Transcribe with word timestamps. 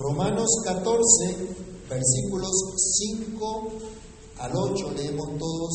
Romanos 0.00 0.48
14, 0.64 0.94
versículos 1.90 2.52
5 3.36 3.68
al 4.38 4.52
8, 4.54 4.92
leemos 4.96 5.26
todos 5.36 5.72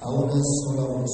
a 0.00 0.10
una 0.10 0.42
sola 0.64 0.82
voz. 0.82 1.10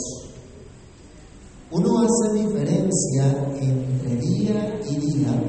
Uno 1.73 1.99
hace 2.01 2.33
diferencia 2.43 3.55
entre 3.61 4.17
día 4.17 4.81
y 4.89 4.97
día, 4.97 5.43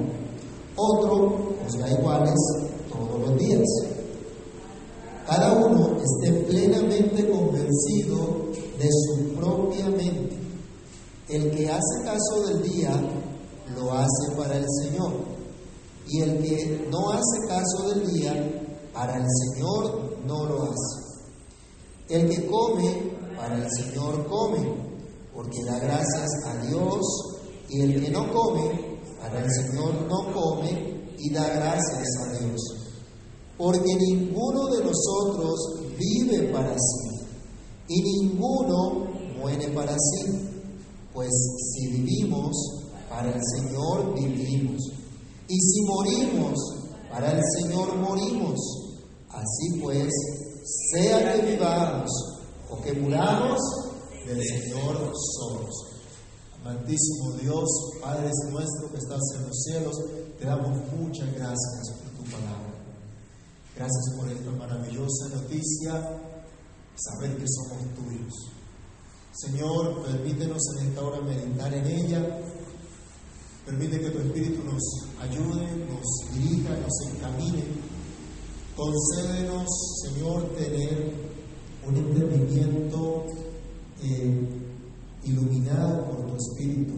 otro 0.75 1.55
os 1.65 1.79
da 1.79 1.89
iguales 1.89 2.35
todos 2.91 3.21
los 3.21 3.39
días. 3.39 3.63
Cada 5.25 5.53
uno 5.53 5.95
esté 5.95 6.33
plenamente 6.47 7.29
convencido 7.29 8.51
de 8.77 8.89
su 8.91 9.35
propia 9.35 9.85
mente. 9.85 10.35
El 11.29 11.49
que 11.51 11.69
hace 11.69 12.03
caso 12.03 12.45
del 12.47 12.61
día, 12.61 12.91
lo 13.73 13.93
hace 13.93 14.35
para 14.35 14.57
el 14.57 14.65
Señor 14.83 15.36
y 16.09 16.21
el 16.21 16.41
que 16.41 16.87
no 16.89 17.11
hace 17.11 17.47
caso 17.47 17.89
del 17.89 18.13
día, 18.13 18.67
para 18.93 19.17
el 19.17 19.25
Señor 19.25 20.17
no 20.25 20.45
lo 20.45 20.63
hace. 20.63 21.07
El 22.09 22.29
que 22.29 22.47
come, 22.47 23.11
para 23.35 23.57
el 23.57 23.69
Señor 23.71 24.25
come, 24.27 24.73
porque 25.33 25.63
da 25.65 25.79
gracias 25.79 26.29
a 26.45 26.65
Dios, 26.65 27.01
y 27.69 27.81
el 27.81 28.03
que 28.03 28.11
no 28.11 28.31
come, 28.31 28.97
para 29.19 29.43
el 29.43 29.51
Señor 29.51 29.93
no 30.07 30.33
come 30.33 31.03
y 31.17 31.29
da 31.31 31.47
gracias 31.49 32.07
a 32.21 32.39
Dios. 32.39 32.61
Porque 33.57 33.95
ninguno 33.95 34.67
de 34.67 34.83
nosotros 34.83 35.81
vive 35.97 36.49
para 36.53 36.73
sí, 36.73 37.27
y 37.89 38.01
ninguno 38.01 39.07
muere 39.39 39.67
para 39.69 39.93
sí, 39.93 40.31
pues 41.13 41.29
si 41.73 41.87
vivimos, 41.87 42.55
para 43.09 43.33
el 43.33 43.41
Señor 43.55 44.13
vivimos. 44.13 44.96
Y 45.49 45.59
si 45.59 45.81
morimos, 45.83 46.59
para 47.09 47.31
el 47.31 47.41
Señor 47.57 47.95
morimos. 47.95 48.59
Así 49.29 49.79
pues, 49.81 50.11
sea 50.91 51.33
que 51.33 51.51
vivamos 51.51 52.09
o 52.69 52.81
que 52.81 52.93
muramos, 52.93 53.59
del 54.25 54.43
Señor 54.43 55.13
somos. 55.37 55.69
Amantísimo 56.59 57.31
Dios, 57.41 57.69
Padre 58.01 58.29
nuestro 58.51 58.91
que 58.91 58.97
estás 58.97 59.21
en 59.35 59.47
los 59.47 59.63
cielos, 59.63 59.95
te 60.37 60.45
damos 60.45 60.91
muchas 60.91 61.33
gracias 61.33 61.91
por 62.01 62.11
tu 62.11 62.31
palabra. 62.31 62.73
Gracias 63.75 64.15
por 64.17 64.29
esta 64.29 64.51
maravillosa 64.51 65.29
noticia, 65.29 66.19
saber 66.95 67.37
que 67.37 67.45
somos 67.47 67.95
tuyos. 67.95 68.33
Señor, 69.33 70.03
permítenos 70.03 70.61
en 70.75 70.87
esta 70.89 71.01
hora 71.05 71.21
meditar 71.21 71.73
en 71.73 71.85
ella 71.85 72.39
Permite 73.67 73.99
que 73.99 74.09
tu 74.11 74.19
nos 74.77 75.09
ayude, 75.21 75.65
nos 75.89 76.33
dirija, 76.33 76.69
nos 76.77 76.93
encamine. 77.09 77.63
Concédenos, 78.75 79.67
Señor, 80.03 80.43
tener 80.55 81.13
un 81.87 81.97
entendimiento 81.97 83.25
eh, 84.03 84.47
iluminado 85.23 86.05
por 86.05 86.27
tu 86.27 86.35
Espíritu 86.35 86.93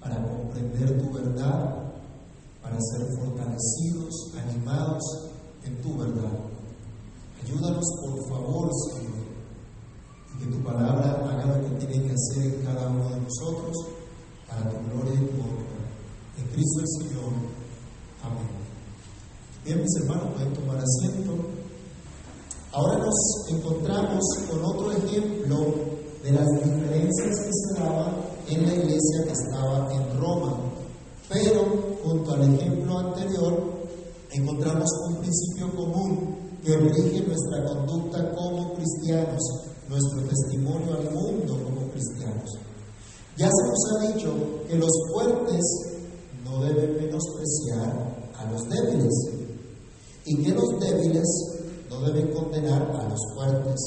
para 0.00 0.16
comprender 0.26 1.00
tu 1.00 1.12
verdad, 1.12 1.92
para 2.62 2.76
ser 2.80 3.06
fortalecidos, 3.16 4.32
animados 4.36 5.04
en 5.64 5.80
tu 5.80 5.96
verdad. 5.96 6.32
Ayúdanos, 7.44 7.84
por 8.00 8.28
favor, 8.28 8.70
Señor, 8.90 9.24
y 10.34 10.44
que 10.44 10.50
tu 10.50 10.64
palabra 10.64 11.12
haga 11.30 11.58
lo 11.58 11.68
que 11.68 11.86
tiene 11.86 12.08
que 12.08 12.14
hacer 12.14 12.54
en 12.54 12.64
cada 12.64 12.88
uno 12.88 13.08
de 13.10 13.20
nosotros 13.20 13.76
para 14.48 14.68
tu 14.68 14.76
gloria 14.90 15.14
y 15.14 15.26
tu 15.26 15.40
honra. 15.40 15.77
En 16.38 16.46
Cristo 16.52 16.80
el 16.80 16.88
Señor. 16.88 17.32
Amén. 18.22 18.48
Bien, 19.64 19.82
mis 19.82 19.96
hermanos, 20.00 20.34
pueden 20.34 20.52
tomar 20.54 20.78
asiento. 20.78 21.34
Ahora 22.72 22.98
nos 22.98 23.14
encontramos 23.50 24.24
con 24.50 24.64
otro 24.64 24.92
ejemplo 24.92 25.74
de 26.22 26.32
las 26.32 26.46
diferencias 26.62 27.40
que 27.40 27.50
se 27.52 27.80
daban 27.80 28.16
en 28.48 28.66
la 28.66 28.74
iglesia 28.74 29.24
que 29.24 29.32
estaba 29.32 29.92
en 29.92 30.20
Roma. 30.20 30.56
Pero, 31.28 31.98
junto 32.04 32.32
al 32.32 32.54
ejemplo 32.54 32.98
anterior, 32.98 33.78
encontramos 34.30 34.88
un 35.08 35.16
principio 35.20 35.74
común 35.74 36.36
que 36.62 36.76
rige 36.76 37.26
nuestra 37.26 37.64
conducta 37.64 38.32
como 38.32 38.74
cristianos, 38.74 39.42
nuestro 39.88 40.22
testimonio 40.22 40.94
al 40.94 41.10
mundo 41.12 41.58
como 41.64 41.90
cristianos. 41.90 42.58
Ya 43.36 43.48
se 43.48 43.68
nos 43.68 43.92
ha 43.92 44.12
dicho 44.12 44.34
que 44.68 44.76
los 44.76 44.90
fuertes 45.12 45.97
no 46.48 46.64
deben 46.64 46.96
menospreciar 46.96 48.32
a 48.36 48.50
los 48.50 48.68
débiles 48.68 49.14
y 50.24 50.42
que 50.42 50.50
los 50.50 50.80
débiles 50.80 51.26
no 51.90 52.00
deben 52.00 52.32
condenar 52.32 52.82
a 52.82 53.08
los 53.08 53.20
fuertes. 53.34 53.80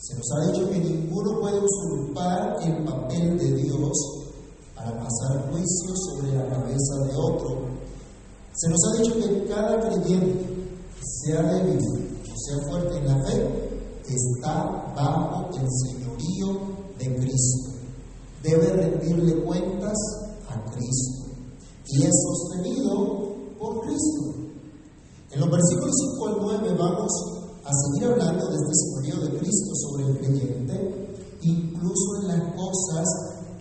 Se 0.00 0.16
nos 0.16 0.32
ha 0.32 0.52
dicho 0.52 0.70
que 0.70 0.78
ninguno 0.78 1.40
puede 1.40 1.60
usurpar 1.60 2.56
el 2.62 2.84
papel 2.84 3.38
de 3.38 3.54
Dios 3.54 3.92
para 4.74 4.90
pasar 4.92 5.50
juicio 5.50 5.94
sobre 5.94 6.36
la 6.36 6.48
cabeza 6.48 6.94
de 7.06 7.14
otro. 7.16 7.68
Se 8.54 8.68
nos 8.68 8.80
ha 8.84 9.02
dicho 9.02 9.14
que 9.14 9.46
cada 9.48 9.80
creyente, 9.80 10.46
sea 11.00 11.42
débil 11.42 11.78
o 11.78 12.38
sea 12.38 12.68
fuerte 12.68 12.98
en 12.98 13.06
la 13.06 13.24
fe, 13.26 13.70
está 14.08 14.92
bajo 14.94 15.50
el 15.56 15.68
señorío 15.86 16.60
de 16.98 17.16
Cristo. 17.16 17.70
Debe 18.42 18.66
rendirle 18.72 19.42
cuentas 19.44 19.96
a 20.48 20.70
Cristo 20.70 21.13
y 21.96 22.02
es 22.02 22.12
sostenido 22.26 23.54
por 23.58 23.80
Cristo. 23.82 24.34
En 25.30 25.40
los 25.40 25.50
versículos 25.50 25.94
5 26.16 26.28
al 26.28 26.36
9 26.40 26.76
vamos 26.78 27.12
a 27.64 27.70
seguir 27.72 28.10
hablando 28.10 28.48
de 28.48 28.56
este 28.56 28.74
señorío 28.74 29.20
de 29.24 29.38
Cristo 29.38 29.74
sobre 29.74 30.04
el 30.06 30.18
creyente, 30.18 31.28
incluso 31.42 32.22
en 32.22 32.28
las 32.28 32.54
cosas 32.54 33.06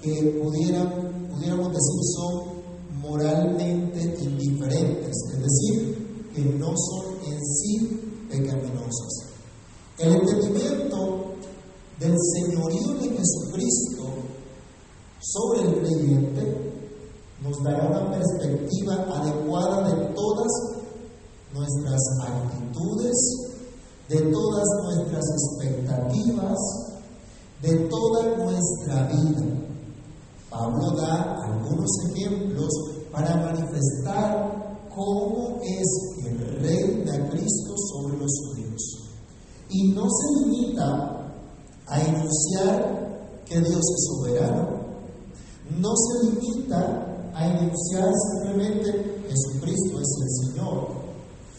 que 0.02 0.40
pudieran, 0.42 1.30
pudiéramos 1.30 1.68
decir 1.70 2.00
son 2.16 2.64
moralmente 3.02 4.18
indiferentes, 4.24 5.16
es 5.34 5.40
decir, 5.40 6.30
que 6.34 6.44
no 6.58 6.74
son 6.76 7.06
en 7.28 7.46
sí 7.46 8.26
pecaminosas. 8.30 9.30
El 10.00 10.16
entendimiento 10.16 11.34
del 12.00 12.16
señorío 12.34 12.94
de 13.00 13.10
Jesucristo 13.10 14.04
sobre 15.20 15.62
el 15.62 15.80
creyente 15.80 16.73
nos 17.44 17.62
dará 17.62 17.90
una 17.90 18.10
perspectiva 18.10 18.94
adecuada 19.16 19.90
de 19.90 20.06
todas 20.14 20.52
nuestras 21.54 22.02
actitudes, 22.26 23.16
de 24.08 24.22
todas 24.32 24.64
nuestras 24.84 25.26
expectativas, 25.38 26.58
de 27.62 27.76
toda 27.90 28.38
nuestra 28.38 29.08
vida. 29.08 29.60
Pablo 30.50 30.92
da 30.96 31.36
algunos 31.44 31.90
ejemplos 32.12 32.70
para 33.12 33.36
manifestar 33.36 34.88
cómo 34.96 35.60
es 35.64 36.16
que 36.16 36.30
reina 36.62 37.30
Cristo 37.30 37.76
sobre 37.92 38.18
los 38.20 38.32
suyos. 38.32 38.82
Y 39.70 39.90
no 39.90 40.06
se 40.10 40.46
limita 40.46 41.30
a 41.88 42.02
enunciar 42.02 43.42
que 43.46 43.60
Dios 43.60 43.82
es 43.82 44.06
soberano, 44.08 44.70
no 45.78 45.94
se 45.96 46.30
limita 46.30 47.13
a 47.34 47.48
enunciar 47.48 48.12
simplemente 48.32 49.24
Jesucristo 49.28 50.00
es 50.00 50.10
el 50.22 50.48
Señor, 50.48 50.88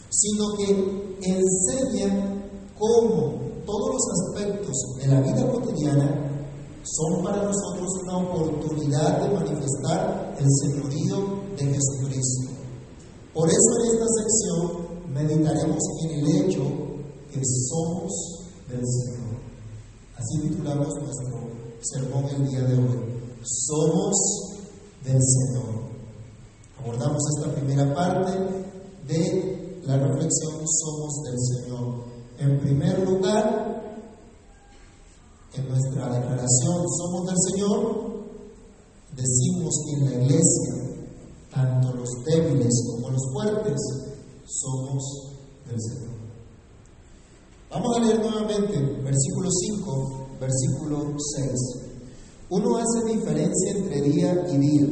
sino 0.09 0.55
que 0.57 1.17
enseña 1.21 2.35
cómo 2.77 3.45
todos 3.65 3.93
los 3.93 4.03
aspectos 4.11 4.75
de 5.01 5.07
la 5.07 5.21
vida 5.21 5.51
cotidiana 5.51 6.25
son 6.83 7.23
para 7.23 7.43
nosotros 7.43 7.89
una 8.03 8.17
oportunidad 8.17 9.21
de 9.21 9.33
manifestar 9.33 10.35
el 10.37 10.45
señorío 10.61 11.41
de 11.57 11.65
Jesucristo. 11.65 12.51
Por 13.33 13.49
eso 13.49 13.69
en 13.81 13.91
esta 13.91 14.05
sección 14.05 15.13
meditaremos 15.13 15.79
en 16.03 16.11
el 16.11 16.27
hecho 16.37 16.61
que 17.31 17.41
somos 17.69 18.11
del 18.69 18.85
Señor. 18.85 19.35
Así 20.15 20.47
titulamos 20.47 20.87
nuestro 20.87 21.49
sermón 21.81 22.25
el 22.29 22.49
día 22.49 22.61
de 22.61 22.75
hoy. 22.75 22.99
Somos 23.43 24.44
del 25.05 25.21
Señor. 25.21 25.85
Abordamos 26.79 27.21
esta 27.37 27.53
primera 27.53 27.93
parte 27.93 28.31
de 29.07 29.81
la 29.85 29.97
reflexión 29.97 30.67
Somos 30.67 31.21
del 31.23 31.39
Señor. 31.39 32.05
En 32.39 32.59
primer 32.59 33.07
lugar, 33.07 34.01
en 35.53 35.69
nuestra 35.69 36.09
declaración 36.09 36.89
Somos 36.89 37.25
del 37.27 37.37
Señor, 37.51 38.05
decimos 39.15 39.73
que 39.85 39.91
en 39.93 40.05
la 40.05 40.23
iglesia, 40.23 40.73
tanto 41.53 41.93
los 41.93 42.09
débiles 42.25 42.73
como 42.87 43.11
los 43.11 43.21
fuertes, 43.31 43.79
somos 44.45 45.03
del 45.67 45.81
Señor. 45.81 46.15
Vamos 47.69 47.97
a 47.97 47.99
leer 47.99 48.19
nuevamente 48.19 48.79
versículo 49.03 49.49
5, 49.51 50.27
versículo 50.39 51.15
6. 51.35 51.84
Uno 52.47 52.77
hace 52.77 53.15
diferencia 53.15 53.71
entre 53.71 54.01
día 54.01 54.47
y 54.53 54.57
día, 54.57 54.87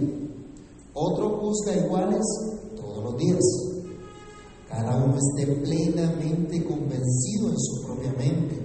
otro 0.95 1.37
juzga 1.37 1.85
iguales 1.85 2.25
todos 2.75 3.03
los 3.03 3.17
días. 3.17 3.43
esté 5.15 5.53
plenamente 5.61 6.65
convencido 6.65 7.49
en 7.49 7.59
su 7.59 7.83
propia 7.85 8.11
mente. 8.13 8.59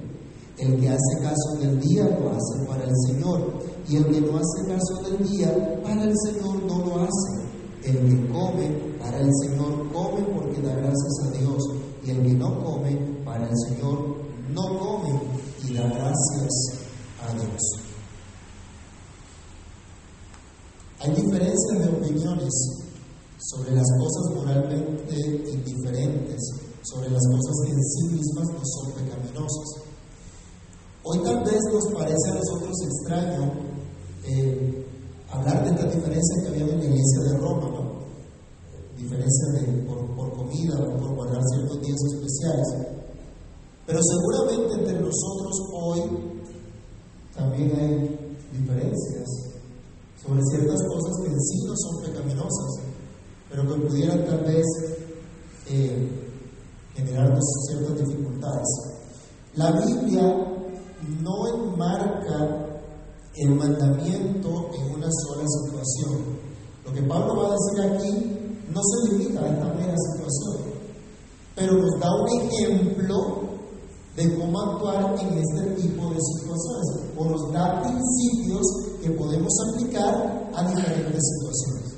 El 0.56 0.80
que 0.80 0.88
hace 0.88 1.22
caso 1.22 1.56
del 1.60 1.78
día 1.80 2.04
lo 2.04 2.30
hace 2.30 2.66
para 2.66 2.84
el 2.84 2.94
Señor, 3.06 3.52
y 3.88 3.96
el 3.96 4.06
que 4.06 4.20
no 4.22 4.38
hace 4.38 4.66
caso 4.66 5.02
del 5.02 5.28
día 5.28 5.82
para 5.82 6.04
el 6.04 6.14
Señor 6.24 6.62
no 6.64 6.78
lo 6.78 7.00
hace. 7.02 7.48
El 7.84 7.96
que 7.98 8.32
come 8.32 8.68
para 8.98 9.20
el 9.20 9.30
Señor 9.42 9.92
come 9.92 10.22
porque 10.34 10.62
da 10.62 10.74
gracias 10.74 11.26
a 11.26 11.30
Dios, 11.38 11.62
y 12.06 12.10
el 12.10 12.22
que 12.22 12.32
no 12.32 12.64
come 12.64 12.96
para 13.22 13.46
el 13.48 13.56
Señor 13.68 14.16
no 14.54 14.78
come 14.78 15.20
y 15.68 15.74
da 15.74 15.82
gracias 15.82 16.88
a 17.22 17.32
Dios. 17.34 17.87
Hay 21.00 21.10
diferencias 21.14 21.78
de 21.78 21.88
opiniones 21.88 22.52
sobre 23.38 23.70
las 23.70 23.86
cosas 24.00 24.34
moralmente 24.34 25.14
indiferentes, 25.48 26.40
sobre 26.82 27.08
las 27.08 27.22
cosas 27.30 27.56
que 27.64 27.70
en 27.70 27.84
sí 27.84 28.04
mismas 28.14 28.48
no 28.48 28.60
son 28.64 28.92
pecaminosas. 28.92 29.82
Hoy 31.04 31.18
tal 31.22 31.44
vez 31.44 31.60
nos 31.72 31.86
parece 31.94 32.30
a 32.30 32.34
nosotros 32.34 32.76
extraño 32.82 33.52
eh, 34.24 34.86
hablar 35.30 35.64
de 35.64 35.70
estas 35.70 35.94
diferencias 35.94 36.42
que 36.42 36.48
había 36.48 36.64
en 36.64 36.78
la 36.80 36.84
iglesia 36.84 37.20
de 37.20 37.38
Roma, 37.38 37.70
¿no? 37.70 37.98
Diferencias 38.96 39.52
de, 39.52 39.82
por, 39.84 40.04
por 40.16 40.32
comida 40.32 40.80
o 40.80 40.98
por 40.98 41.14
guardar 41.14 41.42
ciertos 41.54 41.80
días 41.80 41.98
especiales. 42.12 42.66
Pero 43.86 44.00
seguramente 44.02 44.74
entre 44.74 45.00
nosotros 45.00 45.54
hoy 45.72 46.02
también 47.36 47.72
hay 47.76 48.34
diferencias 48.52 49.47
sobre 50.28 50.42
ciertas 50.44 50.80
cosas 50.88 51.16
que 51.22 51.32
en 51.32 51.40
sí 51.40 51.64
no 51.64 51.74
son 51.76 52.02
pecaminosas, 52.02 52.80
pero 53.48 53.62
que 53.62 53.86
pudieran 53.86 54.24
tal 54.26 54.44
vez 54.44 54.66
eh, 55.70 56.08
generarnos 56.94 57.44
ciertas 57.66 58.06
dificultades. 58.06 58.66
La 59.54 59.72
Biblia 59.72 60.22
no 61.22 61.48
enmarca 61.54 62.66
el 63.36 63.54
mandamiento 63.54 64.70
en 64.74 64.94
una 64.94 65.08
sola 65.10 65.44
situación. 65.46 66.38
Lo 66.84 66.92
que 66.92 67.02
Pablo 67.02 67.36
va 67.36 67.48
a 67.48 67.56
decir 67.56 67.92
aquí 67.92 68.60
no 68.72 68.80
se 68.82 69.12
limita 69.12 69.40
a 69.40 69.48
esta 69.48 69.74
mera 69.74 69.94
situación, 69.96 70.74
pero 71.54 71.72
nos 71.74 72.00
da 72.00 72.14
un 72.14 72.28
ejemplo 72.28 73.48
de 74.16 74.36
cómo 74.36 74.60
actuar 74.60 75.16
en 75.20 75.38
este 75.38 75.62
tipo 75.80 76.10
de 76.10 76.18
situaciones, 76.20 77.14
o 77.16 77.24
nos 77.24 77.52
da 77.52 77.80
principios 77.82 78.66
podemos 79.10 79.52
aplicar 79.68 80.50
a 80.54 80.68
diferentes 80.68 81.22
situaciones. 81.22 81.94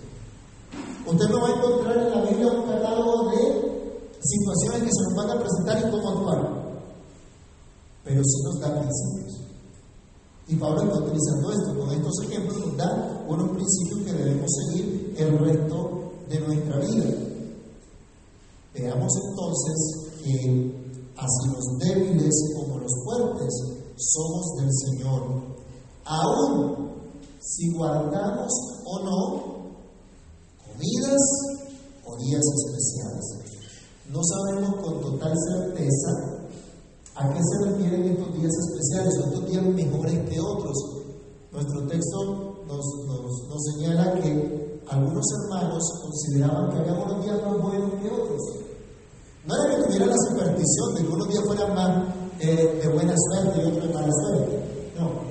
Usted 1.06 1.28
no 1.28 1.40
va 1.40 1.48
a 1.48 1.56
encontrar 1.56 1.96
en 1.96 2.10
la 2.10 2.20
Biblia 2.22 2.52
un 2.52 2.66
catálogo 2.68 3.30
de 3.30 3.70
situaciones 4.20 4.82
que 4.82 4.90
se 4.92 5.02
nos 5.02 5.14
van 5.16 5.30
a 5.30 5.40
presentar 5.40 5.78
y 5.78 5.90
cómo 5.90 6.10
actuar, 6.10 6.82
pero 8.04 8.22
sí 8.22 8.42
nos 8.44 8.60
da 8.60 8.80
principios. 8.80 9.40
Y 10.48 10.56
Pablo 10.56 10.82
está 10.82 10.98
utilizando 10.98 11.52
esto, 11.52 11.78
con 11.78 11.90
estos 11.90 12.22
ejemplos 12.24 12.58
nos 12.58 12.76
da 12.76 13.24
unos 13.28 13.50
principios 13.50 14.00
que 14.04 14.12
debemos 14.12 14.50
seguir 14.50 15.14
el 15.16 15.38
resto 15.38 16.12
de 16.28 16.40
nuestra 16.40 16.78
vida. 16.78 17.04
Veamos 18.74 19.12
entonces 19.28 20.10
que 20.24 20.80
así 21.16 21.48
los 21.52 21.78
débiles 21.78 22.54
como 22.56 22.78
los 22.78 22.92
fuertes 23.04 23.54
somos 23.96 24.46
del 24.58 24.70
Señor. 24.72 25.22
Aún 26.04 26.90
si 27.40 27.72
guardamos 27.72 28.52
o 28.84 29.04
no 29.04 29.60
comidas 30.64 31.20
o 32.04 32.16
días 32.16 32.42
especiales. 32.42 33.24
No 34.10 34.20
sabemos 34.24 34.76
con 34.82 35.00
total 35.00 35.34
certeza 35.48 36.40
¿A 37.20 37.28
qué 37.34 37.40
se 37.42 37.70
refieren 37.70 38.16
estos 38.16 38.32
días 38.32 38.52
especiales? 38.54 39.14
¿Estos 39.14 39.50
días 39.50 39.62
mejores 39.62 40.30
que 40.30 40.40
otros? 40.40 40.74
Nuestro 41.52 41.86
texto 41.86 42.64
nos, 42.66 43.74
señala 43.74 44.14
que 44.14 44.80
algunos 44.88 45.24
hermanos 45.42 45.82
consideraban 46.02 46.70
que 46.70 46.78
había 46.78 46.94
unos 46.94 47.22
días 47.22 47.42
más 47.44 47.60
buenos 47.60 47.90
que 48.00 48.08
otros. 48.08 48.40
No 49.46 49.54
era 49.54 49.76
que 49.76 49.82
tuviera 49.82 50.06
la 50.06 50.16
superstición 50.16 50.94
de 50.94 51.02
que 51.02 51.12
unos 51.12 51.28
días 51.28 51.44
fueran 51.44 51.74
más 51.74 52.04
eh, 52.38 52.80
de 52.82 52.88
buena 52.88 53.14
suerte 53.16 53.60
y 53.60 53.66
otros 53.66 53.88
de 53.88 53.94
mala 53.94 54.12
suerte. 54.12 54.92
No. 54.98 55.29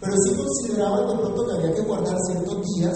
Pero 0.00 0.12
sí 0.24 0.34
consideraban 0.34 1.08
de 1.08 1.16
pronto 1.16 1.46
que 1.46 1.52
había 1.52 1.74
que 1.74 1.82
guardar 1.82 2.16
ciertos 2.26 2.62
días 2.74 2.94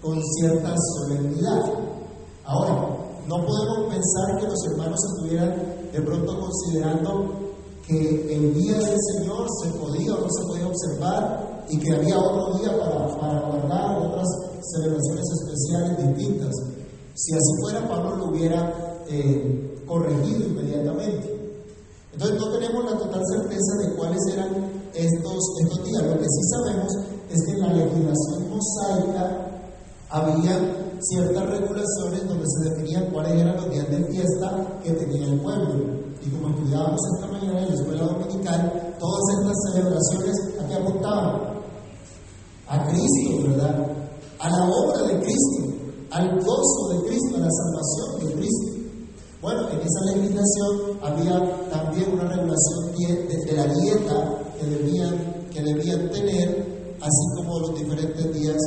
con 0.00 0.22
cierta 0.38 0.74
solemnidad. 0.76 1.64
Ahora, 2.44 3.00
no 3.26 3.36
podemos 3.46 3.94
pensar 3.94 4.38
que 4.38 4.46
los 4.46 4.66
hermanos 4.70 4.98
estuvieran 5.12 5.80
de 5.92 6.00
pronto 6.00 6.40
considerando 6.40 7.40
que 7.86 8.34
el 8.34 8.54
día 8.54 8.78
del 8.78 8.96
Señor 9.12 9.46
se 9.62 9.70
podía 9.70 10.14
o 10.14 10.20
no 10.20 10.28
se 10.30 10.46
podía 10.46 10.66
observar 10.66 11.66
y 11.68 11.78
que 11.78 11.94
había 11.94 12.18
otro 12.18 12.58
día 12.58 12.78
para, 12.78 13.16
para 13.18 13.40
guardar 13.40 13.98
otras 13.98 14.26
celebraciones 14.60 15.24
especiales 15.40 16.08
distintas. 16.08 16.54
Si 17.14 17.34
así 17.34 17.52
fuera, 17.60 17.88
Pablo 17.88 18.16
lo 18.16 18.30
hubiera 18.30 19.04
eh, 19.08 19.82
corregido 19.86 20.46
inmediatamente. 20.46 21.58
Entonces 22.12 22.38
no 22.38 22.52
tenemos 22.52 22.84
la 22.84 22.98
total 22.98 23.22
certeza 23.32 23.76
de 23.80 23.94
cuáles 23.94 24.20
eran 24.32 24.79
estos, 24.94 25.42
estos 25.62 25.84
días. 25.84 26.02
Lo 26.02 26.18
que 26.18 26.26
sí 26.26 26.42
sabemos 26.50 26.92
es 27.30 27.44
que 27.44 27.52
en 27.52 27.60
la 27.60 27.72
legislación 27.74 28.50
mosaica 28.50 29.50
había 30.10 30.58
ciertas 31.00 31.46
regulaciones 31.48 32.28
donde 32.28 32.44
se 32.46 32.70
definían 32.70 33.10
cuáles 33.12 33.32
eran 33.32 33.56
los 33.56 33.70
días 33.70 33.88
de 33.90 34.04
fiesta 34.04 34.80
que 34.82 34.90
tenía 34.92 35.26
el 35.26 35.40
pueblo. 35.40 36.00
Y 36.22 36.30
como 36.30 36.50
estudiábamos 36.50 37.00
esta 37.14 37.32
mañana 37.32 37.60
en 37.60 37.68
la 37.68 37.74
escuela 37.74 38.04
dominical, 38.04 38.96
todas 38.98 39.22
estas 39.38 39.56
celebraciones 39.72 40.36
a 40.60 40.68
qué 40.68 40.74
apuntaban? 40.74 41.40
A 42.68 42.86
Cristo, 42.88 43.48
¿verdad? 43.48 43.86
A 44.38 44.50
la 44.50 44.64
obra 44.64 45.02
de 45.06 45.20
Cristo, 45.20 45.74
al 46.10 46.40
gozo 46.40 46.88
de 46.90 47.08
Cristo, 47.08 47.36
a 47.36 47.40
la 47.40 47.50
salvación 47.50 48.28
de 48.28 48.34
Cristo. 48.34 48.80
Bueno, 49.40 49.66
en 49.70 49.80
esa 49.80 50.14
legislación 50.14 50.98
había 51.02 51.70
también 51.70 52.12
una 52.12 52.24
regulación 52.24 52.92
de, 53.46 53.52
la 53.54 53.66
dieta 53.74 54.38
que 54.60 54.66
debían, 54.66 55.46
que 55.52 55.62
debían 55.62 56.10
tener, 56.10 56.96
así 57.00 57.36
como 57.36 57.60
los 57.60 57.78
diferentes 57.78 58.34
días 58.34 58.58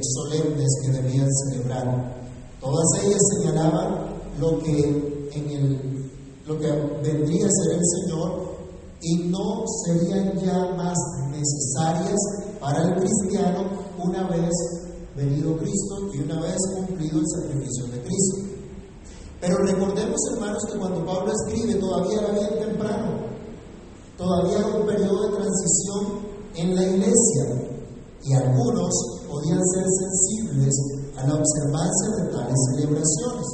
solemnes 0.00 0.68
que 0.82 0.92
debían 0.92 1.28
celebrar. 1.30 2.14
Todas 2.60 2.86
ellas 3.04 3.20
señalaban 3.36 4.12
lo 4.40 4.58
que, 4.60 5.28
en 5.34 5.50
el, 5.50 6.10
lo 6.46 6.58
que 6.58 6.70
vendría 7.02 7.46
a 7.46 7.50
ser 7.50 7.78
el 7.78 7.84
Señor 7.84 8.52
y 9.02 9.16
no 9.28 9.64
serían 9.84 10.38
ya 10.38 10.74
más 10.76 10.96
necesarias 11.30 12.18
para 12.60 12.82
el 12.82 12.94
cristiano 12.94 13.64
una 13.98 14.28
vez 14.28 14.50
venido 15.16 15.56
Cristo 15.58 16.10
y 16.14 16.20
una 16.20 16.40
vez 16.40 16.56
cumplido 16.74 17.18
el 17.18 17.26
sacrificio 17.26 17.86
de 17.86 18.02
Cristo. 18.02 18.36
Pero 19.40 19.56
recordemos, 19.66 20.20
hermanos, 20.32 20.62
que 20.70 20.78
cuando 20.78 21.04
Pablo 21.04 21.32
escribe 21.32 21.74
todavía 21.74 22.20
era 22.20 22.32
bien 22.32 22.68
temprano, 22.68 23.31
todavía 24.22 24.58
era 24.58 24.76
un 24.78 24.86
periodo 24.86 25.22
de 25.22 25.36
transición 25.36 26.02
en 26.54 26.76
la 26.76 26.82
iglesia 26.84 27.44
y 28.22 28.34
algunos 28.34 28.94
podían 29.28 29.60
ser 29.74 29.84
sensibles 29.98 30.74
a 31.16 31.26
la 31.26 31.34
observancia 31.34 32.08
de 32.18 32.30
tales 32.30 32.58
celebraciones. 32.70 33.46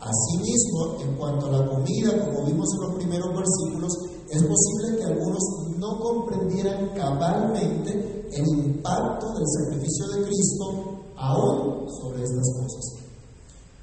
Asimismo, 0.00 0.96
en 1.02 1.16
cuanto 1.16 1.46
a 1.46 1.50
la 1.50 1.68
comida, 1.68 2.24
como 2.24 2.46
vimos 2.46 2.68
en 2.74 2.80
los 2.86 2.94
primeros 2.96 3.28
versículos, 3.34 3.92
es 4.30 4.42
posible 4.42 4.96
que 4.96 5.04
algunos 5.04 5.42
no 5.76 5.98
comprendieran 5.98 6.90
cabalmente 6.94 8.28
el 8.32 8.46
impacto 8.46 9.26
del 9.34 9.46
sacrificio 9.46 10.08
de 10.08 10.22
Cristo 10.22 11.00
aún 11.16 11.86
sobre 12.00 12.22
estas 12.22 12.46
cosas. 12.54 12.99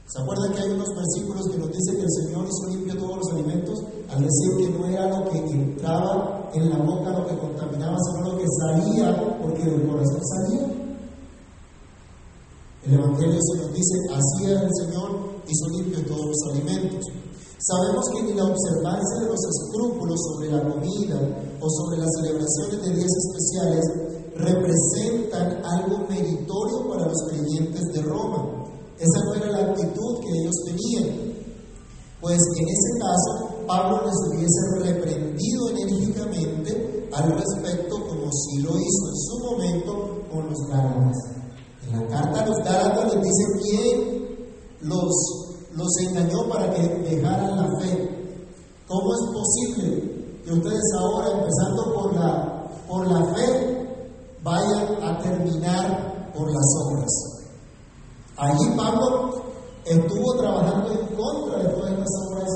¿Se 0.08 0.22
acuerdan 0.22 0.54
que 0.54 0.62
hay 0.62 0.72
unos 0.72 0.88
versículos 0.96 1.44
que 1.52 1.58
nos 1.58 1.68
dicen 1.68 1.98
que 1.98 2.04
el 2.04 2.12
Señor 2.12 2.48
hizo 2.48 2.68
limpio 2.70 2.98
todos 2.98 3.18
los 3.18 3.30
alimentos? 3.34 3.78
Al 4.08 4.24
decir 4.24 4.56
que 4.58 4.70
no 4.70 4.88
era 4.88 5.10
lo 5.10 5.30
que 5.30 5.38
entraba 5.38 6.50
en 6.54 6.70
la 6.70 6.78
boca 6.78 7.12
lo 7.12 7.28
que 7.28 7.38
contaminaba, 7.38 7.98
sino 8.00 8.32
lo 8.32 8.38
que 8.38 8.46
salía, 8.62 9.40
porque 9.42 9.66
del 9.66 9.86
corazón 9.86 10.22
salía. 10.24 10.68
El 12.86 12.94
Evangelio 12.94 13.40
se 13.42 13.58
nos 13.60 13.74
dice, 13.74 13.96
así 14.16 14.46
era 14.46 14.62
el 14.62 14.72
Señor, 14.80 15.12
hizo 15.46 15.68
limpio 15.76 16.06
todos 16.06 16.26
los 16.26 16.54
alimentos. 16.54 17.04
Sabemos 17.60 18.06
que 18.14 18.24
ni 18.24 18.34
la 18.34 18.46
observancia 18.46 19.20
de 19.20 19.28
los 19.28 19.42
escrúpulos 19.44 20.20
sobre 20.24 20.52
la 20.52 20.70
comida 20.70 21.20
o 21.60 21.70
sobre 21.70 21.98
las 21.98 22.10
celebraciones 22.16 22.82
de 22.82 22.96
días 22.96 23.12
especiales 23.12 23.84
representan 24.36 25.66
algo 25.66 26.08
meritorio 26.08 26.88
para 26.88 27.08
los 27.08 27.22
creyentes 27.30 27.82
de 27.92 28.02
Roma. 28.04 28.68
Esa 29.00 29.20
no 29.26 29.36
era 29.36 29.52
la 29.52 29.72
actitud 29.72 30.20
que 30.22 30.30
ellos 30.42 30.56
tenían. 30.66 31.28
Pues 32.20 32.40
en 32.58 32.68
ese 32.68 33.00
caso, 33.00 33.58
Pablo 33.68 34.02
les 34.06 34.16
hubiese 34.28 34.92
reprendido 34.92 35.70
enérgicamente 35.70 37.10
al 37.14 37.32
respecto 37.32 37.96
como 38.08 38.32
si 38.32 38.62
lo 38.62 38.72
hizo 38.72 39.10
en 39.10 39.18
su 39.18 39.40
momento 39.40 40.24
con 40.32 40.50
los 40.50 40.60
Gálatas. 40.68 41.18
En 41.86 42.00
la 42.00 42.08
carta 42.08 42.42
a 42.42 42.48
los 42.48 42.58
Gálatas 42.58 43.14
les 43.14 43.24
dice 43.24 43.44
quién 43.62 44.28
los, 44.82 45.14
los 45.76 45.98
engañó 46.02 46.50
para 46.50 46.74
que 46.74 46.82
dejaran 46.82 47.56
la 47.56 47.80
fe. 47.80 48.18
¿Cómo 48.88 49.14
es 49.14 49.22
posible 49.32 50.42
que 50.44 50.54
ustedes 50.54 50.84
ahora, 51.00 51.32
empezando 51.32 51.94
por 51.94 52.16
la, 52.16 52.72
por 52.88 53.08
la 53.08 53.36
fe, 53.36 53.88
vayan 54.44 55.04
a 55.04 55.22
terminar 55.22 56.32
por 56.34 56.48
las 56.48 56.66
obras? 56.86 57.27
Allí 58.38 58.76
Pablo 58.76 59.42
estuvo 59.86 60.38
trabajando 60.38 60.92
en 60.92 61.16
contra 61.16 61.64
de 61.64 61.70
todas 61.70 61.92
estas 61.92 62.12
obras 62.32 62.50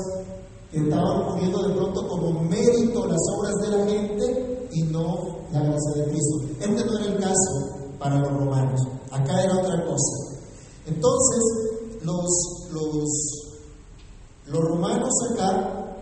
que 0.72 0.78
estaban 0.78 1.26
poniendo 1.26 1.68
de 1.68 1.74
pronto 1.74 2.08
como 2.08 2.40
mérito 2.44 3.06
las 3.06 3.20
obras 3.36 3.54
de 3.60 3.76
la 3.76 3.86
gente 3.86 4.68
y 4.72 4.82
no 4.84 5.38
la 5.52 5.60
gracia 5.60 5.92
de 5.96 6.04
Cristo. 6.10 6.40
Este 6.60 6.84
no 6.84 6.98
era 6.98 7.06
el 7.12 7.18
caso 7.18 7.98
para 7.98 8.18
los 8.20 8.32
romanos, 8.32 8.80
acá 9.10 9.42
era 9.42 9.58
otra 9.58 9.84
cosa. 9.84 10.32
Entonces, 10.86 11.42
los, 12.02 12.68
los, 12.72 13.08
los 14.46 14.60
romanos 14.60 15.12
acá, 15.30 15.96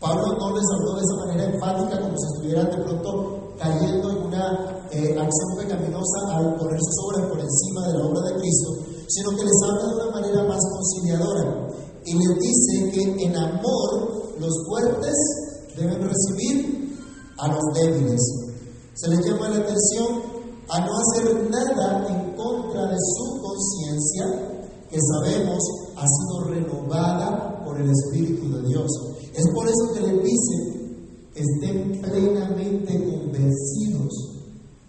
Pablo 0.00 0.36
no 0.36 0.56
les 0.56 0.64
habló 0.74 0.94
de 0.94 1.02
esa 1.02 1.26
manera 1.26 1.54
enfática 1.54 2.00
como 2.00 2.18
si 2.18 2.26
estuvieran 2.34 2.70
de 2.70 2.84
pronto 2.84 3.54
cayendo 3.58 4.10
en 4.10 4.18
una 4.18 4.86
eh, 4.90 5.16
acción 5.18 5.56
pecaminosa 5.58 6.36
al 6.36 6.56
poner 6.56 6.78
sus 6.78 7.04
obras 7.06 7.30
por 7.30 7.40
encima 7.40 7.86
de 7.86 7.98
la 7.98 8.04
obra 8.04 8.20
de 8.28 8.40
Cristo, 8.40 8.76
sino 9.08 9.30
que 9.30 9.44
les 9.44 9.62
habla 9.64 9.86
de 9.86 9.94
una 9.94 10.20
manera 10.20 10.44
más 10.44 10.60
conciliadora 10.70 11.66
y 12.06 12.14
les 12.14 12.38
dice 12.38 12.90
que 12.92 13.24
en 13.24 13.36
amor 13.36 14.36
los 14.38 14.52
fuertes 14.68 15.14
deben 15.76 16.02
recibir 16.02 16.96
a 17.38 17.48
los 17.48 17.62
débiles. 17.74 18.20
Se 18.94 19.08
les 19.08 19.26
llama 19.26 19.48
la 19.48 19.56
atención 19.56 20.22
a 20.68 20.80
no 20.80 20.92
hacer 20.98 21.50
nada 21.50 22.06
en 22.08 22.36
contra 22.36 22.86
de 22.86 22.96
su 22.96 23.40
conciencia, 23.42 24.66
que 24.88 24.98
sabemos 25.00 25.58
ha 25.96 26.06
sido 26.06 26.54
renovada 26.54 27.64
por 27.64 27.80
el 27.80 27.90
Espíritu 27.90 28.52
de 28.52 28.68
Dios. 28.68 28.90
Es 29.34 29.44
por 29.52 29.66
eso 29.66 29.92
que 29.94 30.00
les 30.00 30.22
dice 30.22 30.86
que 31.34 31.42
estén 31.42 32.00
plenamente 32.00 33.04
convencidos. 33.04 34.12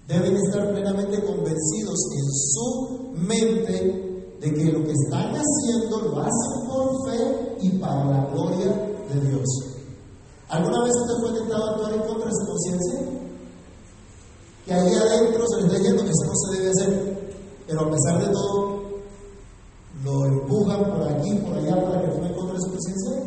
Deben 0.08 0.38
estar 0.38 0.72
plenamente 0.72 1.22
convencidos 1.26 2.00
en 2.16 2.32
su 2.32 3.14
mente 3.14 4.08
de 4.40 4.54
que 4.54 4.72
lo 4.72 4.84
que 4.84 4.92
están 4.92 5.34
haciendo 5.34 6.02
lo 6.02 6.22
hacen 6.22 6.68
por 6.68 7.10
fe 7.10 7.58
y 7.62 7.70
para 7.80 8.06
la 8.06 8.26
gloria 8.32 8.68
de 9.14 9.30
Dios. 9.30 9.46
¿Alguna 10.50 10.84
vez 10.84 10.94
usted 10.96 11.16
fue 11.22 11.40
tentado 11.40 11.66
a 11.66 11.72
actuar 11.72 11.94
en 11.94 12.02
contra 12.02 12.26
de 12.26 12.32
su 12.32 12.46
conciencia? 12.46 13.00
Que 14.66 14.74
ahí 14.74 14.94
adentro 14.94 15.46
se 15.48 15.58
le 15.58 15.68
está 15.68 15.78
diciendo 15.78 16.04
que 16.04 16.10
eso 16.10 16.26
no 16.26 16.36
se 16.36 16.58
debe 16.58 16.70
hacer, 16.70 17.34
pero 17.68 17.82
a 17.82 17.92
pesar 17.92 18.26
de 18.26 18.34
todo, 18.34 18.78
lo 20.04 20.26
empujan 20.26 20.84
por 20.86 21.04
aquí, 21.04 21.34
por 21.36 21.58
allá 21.58 21.84
para 21.84 22.02
que 22.02 22.08
actúe 22.08 22.26
en 22.26 22.34
contra 22.34 22.54
de 22.54 22.62
su 22.62 22.70
conciencia. 22.70 23.24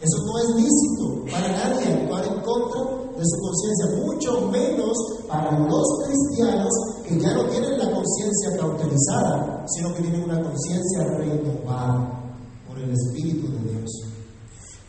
Eso 0.00 0.16
no 0.24 0.38
es 0.38 0.48
lícito 0.62 1.24
para 1.32 1.48
nadie 1.48 1.92
actuar 1.92 2.24
en 2.24 2.40
contra 2.42 2.80
de 3.18 3.24
su 3.26 3.36
conciencia, 3.42 3.86
mucho 4.06 4.48
menos 4.48 4.96
para 5.26 5.58
los 5.58 5.86
cristianos 6.06 6.70
que 7.04 7.18
ya 7.18 7.34
no 7.34 7.44
tienen 7.46 7.76
la 7.78 7.90
conciencia 7.90 8.56
cauterizada, 8.60 9.64
sino 9.66 9.92
que 9.92 10.02
tienen 10.02 10.22
una 10.22 10.40
conciencia 10.40 11.02
renovada 11.02 12.32
por 12.68 12.78
el 12.78 12.92
Espíritu 12.92 13.50
de 13.50 13.72
Dios. 13.72 13.90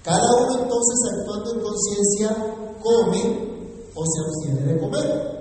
Cada 0.04 0.30
uno 0.42 0.62
entonces 0.62 0.98
actuando 1.18 1.56
en 1.56 1.62
conciencia 1.62 2.56
come 2.84 3.50
o 3.96 4.06
se 4.06 4.22
abstiene 4.26 4.74
de 4.74 4.80
comer. 4.80 5.40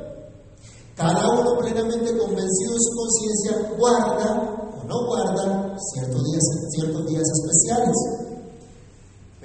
Cada 0.97 1.29
uno 1.29 1.59
plenamente 1.59 2.17
convencido 2.17 2.73
de 2.73 2.81
su 2.81 2.97
conciencia 2.97 3.77
guarda 3.79 4.73
o 4.81 4.85
no 4.85 5.07
guarda 5.07 5.77
ciertos 5.93 6.25
días, 6.25 6.43
ciertos 6.71 7.07
días 7.07 7.23
especiales 7.23 8.28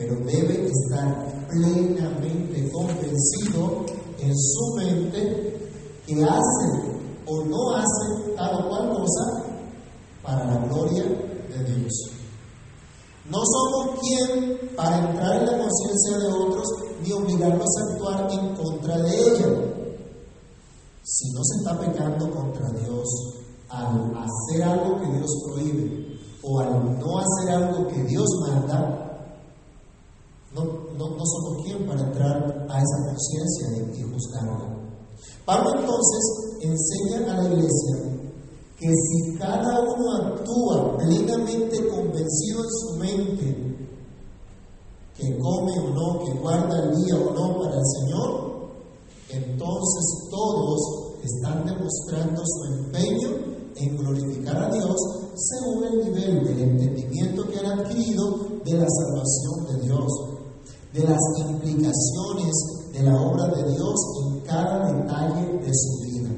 pero 0.03 0.15
debe 0.25 0.67
estar 0.67 1.47
plenamente 1.47 2.71
convencido 2.71 3.85
en 4.19 4.37
su 4.37 4.75
mente 4.75 5.71
que 6.05 6.23
hace 6.23 6.93
o 7.25 7.45
no 7.45 7.75
hace 7.75 8.35
tal 8.35 8.65
o 8.65 8.69
cual 8.69 8.89
cosa 8.89 9.43
para 10.21 10.45
la 10.45 10.65
gloria 10.67 11.03
de 11.03 11.75
Dios. 11.75 11.93
No 13.29 13.39
somos 13.45 13.99
quien 14.01 14.75
para 14.75 15.09
entrar 15.09 15.37
en 15.37 15.45
la 15.45 15.57
conciencia 15.57 16.17
de 16.17 16.27
otros 16.27 16.67
ni 17.01 17.11
obligarlos 17.13 17.69
a 17.77 17.93
actuar 17.93 18.31
en 18.31 18.55
contra 18.55 18.97
de 18.97 19.15
ella. 19.15 19.47
Si 21.03 21.31
no 21.31 21.43
se 21.43 21.57
está 21.59 21.79
pecando 21.79 22.29
contra 22.29 22.69
Dios 22.71 23.07
al 23.69 24.13
hacer 24.17 24.63
algo 24.63 24.99
que 24.99 25.17
Dios 25.17 25.29
prohíbe 25.45 26.19
o 26.43 26.59
al 26.59 26.99
no 26.99 27.19
hacer 27.19 27.55
algo 27.55 27.87
que 27.87 28.03
Dios 28.03 28.27
manda, 28.41 29.02
no, 30.53 30.63
no, 30.97 31.25
somos 31.25 31.63
quien 31.63 31.85
para 31.87 32.01
entrar 32.01 32.67
a 32.69 32.77
esa 32.77 32.97
conciencia 33.05 33.97
y 33.97 34.03
juzgarla. 34.03 34.83
Pablo 35.45 35.79
entonces 35.79 36.21
enseña 36.61 37.31
a 37.31 37.41
la 37.41 37.53
iglesia 37.53 38.13
que 38.77 38.87
si 38.87 39.37
cada 39.37 39.79
uno 39.81 40.17
actúa 40.17 40.97
plenamente 40.97 41.87
convencido 41.87 42.63
en 42.63 42.69
su 42.69 42.95
mente 42.99 43.73
que 45.15 45.37
come 45.37 45.79
o 45.79 45.89
no, 45.89 46.25
que 46.25 46.39
guarda 46.39 46.83
el 46.83 47.03
día 47.03 47.15
o 47.15 47.33
no 47.33 47.59
para 47.59 47.75
el 47.75 47.85
Señor, 47.99 48.53
entonces 49.29 50.29
todos 50.29 50.79
están 51.23 51.65
demostrando 51.65 52.43
su 52.45 52.73
empeño 52.73 53.29
en 53.75 53.97
glorificar 53.97 54.57
a 54.57 54.69
Dios 54.69 54.95
según 55.35 55.83
el 55.85 56.05
nivel 56.05 56.43
del 56.43 56.59
entendimiento 56.59 57.47
que 57.47 57.59
han 57.59 57.79
adquirido 57.79 58.37
de 58.63 58.73
la 58.73 58.87
salvación 58.87 59.65
de 59.67 59.87
Dios 59.87 60.32
de 60.93 61.03
las 61.07 61.19
implicaciones 61.39 62.53
de 62.93 63.03
la 63.03 63.19
obra 63.19 63.47
de 63.55 63.71
Dios 63.71 63.95
en 64.23 64.39
cada 64.41 64.91
detalle 64.91 65.57
de 65.57 65.71
su 65.73 66.01
vida. 66.03 66.29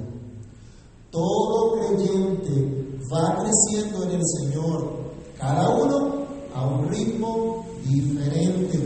Todo 1.12 1.74
creyente 1.74 3.00
va 3.14 3.44
creciendo 3.44 4.04
en 4.04 4.12
el 4.12 4.22
Señor, 4.26 4.90
cada 5.38 5.70
uno 5.70 6.26
a 6.54 6.68
un 6.68 6.88
ritmo 6.88 7.66
diferente. 7.84 8.78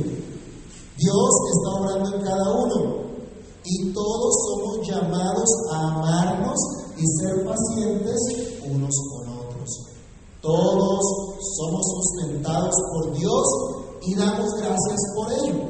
Dios 0.98 1.30
está 1.54 1.70
obrando 1.80 2.16
en 2.16 2.24
cada 2.24 2.52
uno 2.52 3.10
y 3.64 3.94
todos 3.94 4.36
somos 4.48 4.88
llamados 4.88 5.50
a 5.72 5.94
amarnos 5.94 6.58
y 6.98 7.06
ser 7.22 7.46
pacientes 7.46 8.18
unos 8.70 8.96
con 9.12 9.30
otros. 9.38 9.70
Todos 10.42 11.00
somos 11.58 11.86
sustentados 11.86 12.74
por 12.94 13.14
Dios 13.14 13.79
y 14.02 14.16
damos 14.16 14.50
gracias 14.58 15.00
por 15.16 15.32
ello. 15.34 15.70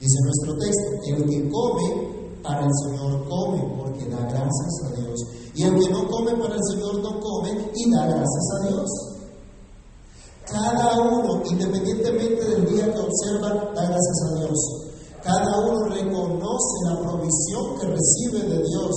Dice 0.00 0.18
nuestro 0.24 0.58
texto, 0.58 0.90
el 1.06 1.24
que 1.30 1.50
come 1.50 2.12
para 2.42 2.64
el 2.64 2.72
Señor 2.84 3.28
come 3.28 3.62
porque 3.78 4.04
da 4.08 4.18
gracias 4.18 4.82
a 4.84 5.00
Dios. 5.00 5.20
Y 5.54 5.62
el 5.62 5.78
que 5.78 5.90
no 5.90 6.08
come 6.08 6.32
para 6.32 6.54
el 6.54 6.64
Señor 6.70 7.00
no 7.00 7.20
come 7.20 7.70
y 7.74 7.90
da 7.90 8.06
gracias 8.06 8.44
a 8.54 8.68
Dios. 8.68 8.90
Cada 10.46 11.00
uno, 11.00 11.42
independientemente 11.48 12.44
del 12.44 12.66
día 12.66 12.92
que 12.92 12.98
observa, 12.98 13.48
da 13.74 13.84
gracias 13.84 14.22
a 14.26 14.38
Dios. 14.40 14.58
Cada 15.22 15.60
uno 15.60 15.84
reconoce 15.84 16.84
la 16.84 17.00
provisión 17.00 17.78
que 17.78 17.86
recibe 17.86 18.40
de 18.48 18.62
Dios, 18.62 18.90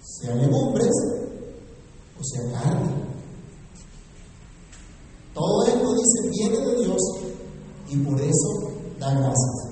sea 0.00 0.34
legumbres 0.34 0.90
o 2.18 2.24
sea 2.24 2.52
carne. 2.52 3.09
Todo 5.34 5.64
esto 5.66 5.94
dice 5.94 6.30
viene 6.30 6.66
de 6.66 6.84
Dios 6.84 7.00
y 7.88 7.96
por 7.98 8.20
eso 8.20 8.48
da 8.98 9.12
gracias. 9.12 9.70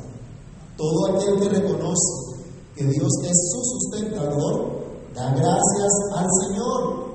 Todo 0.76 1.06
aquel 1.06 1.40
que 1.40 1.48
reconoce 1.48 2.28
que 2.76 2.84
Dios 2.84 3.12
es 3.24 3.50
su 3.52 3.60
sustentador, 3.64 4.78
da 5.14 5.30
gracias 5.30 5.92
al 6.14 6.26
Señor. 6.42 7.08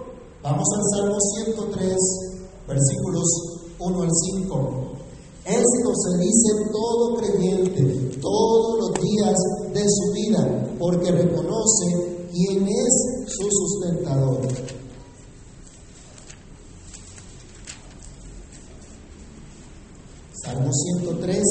Vamos 0.44 0.68
al 0.76 0.84
Salmo 0.92 1.18
103, 1.36 1.96
versículos 2.68 3.54
1 3.80 4.02
al 4.02 4.10
5. 4.12 4.94
Esto 5.46 5.92
se 5.96 6.18
dice 6.20 6.70
todo 6.72 7.16
creyente 7.16 8.18
todos 8.22 8.80
los 8.80 8.94
días 8.94 9.36
de 9.74 9.84
su 9.88 10.12
vida, 10.14 10.76
porque 10.80 11.12
reconoce 11.12 12.28
quién 12.32 12.68
es 12.68 12.94
su 13.28 13.48
sustentador. 13.52 14.40
Salmo 20.44 20.72
103, 20.72 21.42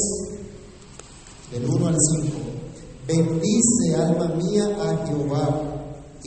del 1.50 1.68
1 1.68 1.86
al 1.88 1.96
5. 2.22 2.38
Bendice, 3.06 3.96
alma 3.96 4.34
mía, 4.36 4.64
a 4.80 5.06
Jehová, 5.06 5.72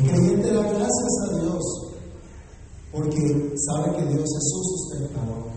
El 0.00 0.08
creyente 0.08 0.50
da 0.50 0.62
gracias 0.62 1.12
a 1.28 1.40
Dios 1.40 1.62
porque 2.90 3.54
sabe 3.68 3.96
que 3.96 4.06
Dios 4.06 4.24
es 4.24 4.50
su 4.50 4.62
sustentador. 4.64 5.50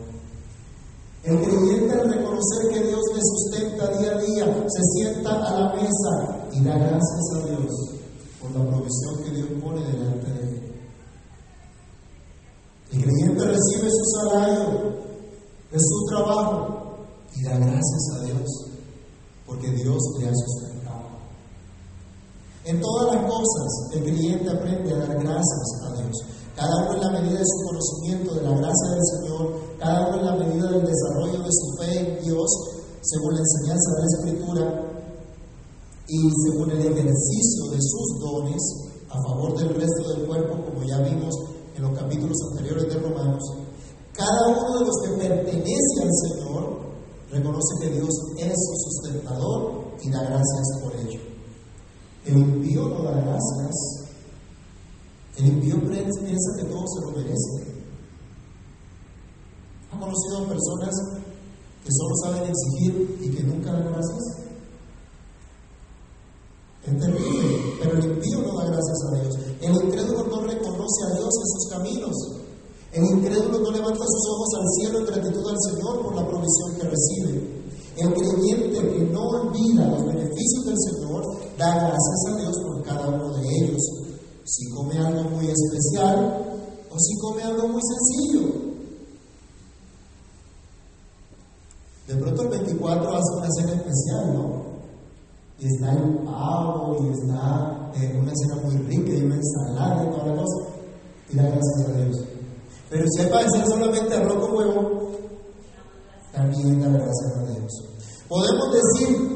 El 1.24 1.40
creyente 1.40 1.94
al 1.94 2.10
reconocer 2.10 2.70
que 2.74 2.84
Dios 2.84 3.02
le 3.14 3.22
sustenta 3.22 3.98
día 3.98 4.12
a 4.12 4.22
día, 4.22 4.68
se 4.68 4.82
sienta 4.96 5.30
a 5.30 5.60
la 5.60 5.74
mesa 5.76 6.50
y 6.52 6.62
da 6.62 6.78
gracias 6.78 7.22
a 7.36 7.48
Dios 7.48 7.72
por 8.42 8.52
la 8.52 8.70
provisión 8.70 9.24
que 9.24 9.32
Dios 9.32 9.48
pone 9.64 9.82
delante 9.86 10.34
de 10.34 10.42
él. 10.42 10.74
El 12.92 13.02
creyente 13.02 13.46
recibe 13.46 13.90
su 13.90 14.20
salario 14.20 14.94
de 15.72 15.80
su 15.80 16.06
trabajo 16.10 16.98
y 17.34 17.44
da 17.46 17.58
gracias 17.60 18.10
a 18.16 18.24
Dios 18.26 18.50
porque 19.46 19.72
Dios 19.72 19.98
le 20.20 20.28
ha 20.28 20.34
sustentado. 20.34 20.73
En 22.66 22.80
todas 22.80 23.14
las 23.14 23.26
cosas 23.30 23.68
el 23.92 24.04
creyente 24.04 24.50
aprende 24.50 24.94
a 24.94 25.00
dar 25.00 25.20
gracias 25.20 25.68
a 25.84 26.02
Dios. 26.02 26.16
Cada 26.56 26.78
uno 26.86 26.94
en 26.94 27.02
la 27.02 27.20
medida 27.20 27.40
de 27.40 27.46
su 27.46 27.66
conocimiento 27.68 28.36
de 28.36 28.42
la 28.44 28.56
gracia 28.56 28.90
del 28.90 29.04
Señor, 29.04 29.54
cada 29.80 30.08
uno 30.08 30.20
en 30.20 30.26
la 30.26 30.36
medida 30.36 30.72
del 30.72 30.86
desarrollo 30.86 31.44
de 31.44 31.52
su 31.52 31.76
fe 31.78 32.00
en 32.00 32.24
Dios, 32.24 32.48
según 33.02 33.34
la 33.34 33.42
enseñanza 33.42 33.92
de 33.92 34.00
la 34.00 34.06
Escritura 34.06 34.84
y 36.08 36.20
según 36.46 36.72
el 36.72 36.80
ejercicio 36.80 37.72
de 37.72 37.80
sus 37.82 38.20
dones 38.22 38.62
a 39.10 39.22
favor 39.22 39.58
del 39.58 39.76
resto 39.76 40.14
del 40.14 40.26
cuerpo, 40.26 40.64
como 40.64 40.84
ya 40.88 41.00
vimos 41.00 41.36
en 41.76 41.82
los 41.84 42.00
capítulos 42.00 42.38
anteriores 42.52 42.88
de 42.88 43.00
Romanos, 43.00 43.44
cada 44.14 44.48
uno 44.48 44.80
de 44.80 44.86
los 44.86 45.02
que 45.04 45.28
pertenece 45.28 46.02
al 46.02 46.14
Señor 46.30 46.80
reconoce 47.30 47.76
que 47.82 47.90
Dios 47.90 48.10
es 48.38 48.54
su 48.54 48.90
sustentador 48.90 49.84
y 50.02 50.10
da 50.12 50.22
gracias 50.22 50.80
por 50.82 50.96
ello. 50.96 51.33
El 52.26 52.38
impío 52.38 52.88
no 52.88 53.04
da 53.04 53.12
gracias. 53.12 54.04
El 55.38 55.48
impío 55.48 55.80
piensa 55.82 56.56
que 56.58 56.64
todo 56.66 56.86
se 56.88 57.02
lo 57.02 57.12
merece. 57.12 57.74
¿Ha 59.92 60.00
conocido 60.00 60.38
a 60.38 60.48
personas 60.48 60.96
que 61.84 61.90
solo 61.92 62.16
saben 62.24 62.50
exigir 62.50 63.20
y 63.22 63.36
que 63.36 63.44
nunca 63.44 63.74
dan 63.74 63.92
gracias? 63.92 64.44
Es 66.86 67.00
terrible, 67.00 67.76
pero 67.82 67.98
el 67.98 68.06
impío 68.06 68.40
no 68.40 68.58
da 68.58 68.66
gracias 68.66 68.98
a 69.04 69.16
Dios. 69.16 69.36
El 69.62 69.86
incrédulo 69.86 70.24
no 70.28 70.42
reconoce 70.42 71.04
a 71.08 71.16
Dios 71.16 71.30
en 71.30 71.48
sus 71.48 71.70
caminos. 71.70 72.16
El 72.92 73.06
incrédulo 73.06 73.60
no 73.60 73.72
levanta 73.72 74.06
sus 74.06 74.30
ojos 74.30 74.50
al 74.60 74.68
cielo 74.78 75.00
en 75.00 75.06
gratitud 75.06 75.50
al 75.50 75.58
Señor 75.60 76.04
por 76.04 76.16
la 76.16 76.28
provisión 76.28 76.76
que 76.78 76.90
recibe. 76.90 77.63
El 77.98 78.14
creyente 78.14 78.80
que 78.80 79.06
no 79.12 79.22
olvida 79.22 79.88
los 79.88 80.06
beneficios 80.06 80.66
del 80.66 80.78
Señor 80.78 81.24
da 81.58 81.76
gracias 81.76 82.26
a 82.28 82.38
Dios 82.38 82.58
por 82.66 82.84
cada 82.84 83.08
uno 83.10 83.34
de 83.38 83.48
ellos. 83.58 83.82
Si 84.46 84.70
come 84.72 84.98
algo 84.98 85.24
muy 85.30 85.48
especial 85.48 86.44
o 86.90 87.00
si 87.00 87.18
come 87.18 87.44
algo 87.44 87.68
muy 87.68 87.82
sencillo. 87.82 88.64
De 92.08 92.16
pronto 92.16 92.42
el 92.42 92.50
24 92.50 93.10
hace 93.10 93.38
una 93.38 93.48
cena 93.52 93.74
especial, 93.74 94.34
¿no? 94.34 94.64
y 95.64 95.68
está 95.68 95.94
el 95.94 96.18
pavo, 96.26 96.98
y 97.02 97.10
está 97.14 97.92
eh, 97.96 98.20
una 98.20 98.34
cena 98.36 98.62
muy 98.64 98.76
rica, 98.86 99.14
y 99.14 99.24
una 99.24 99.36
ensalada 99.36 100.04
y 100.04 100.12
toda 100.12 100.26
la 100.26 100.42
cosa, 100.42 100.70
y 101.32 101.36
da 101.38 101.44
gracias 101.44 101.88
a 101.88 101.92
Dios. 101.94 102.18
Pero 102.90 103.06
para 103.32 103.46
hacer 103.46 103.66
solamente 103.66 104.16
arroz 104.16 104.46
con 104.46 104.58
huevo, 104.58 105.12
también 106.34 106.82
da 106.82 106.90
gracias 106.90 107.38
a 107.38 107.52
Dios. 107.52 107.72
Podemos 108.28 108.74
decir 108.74 109.34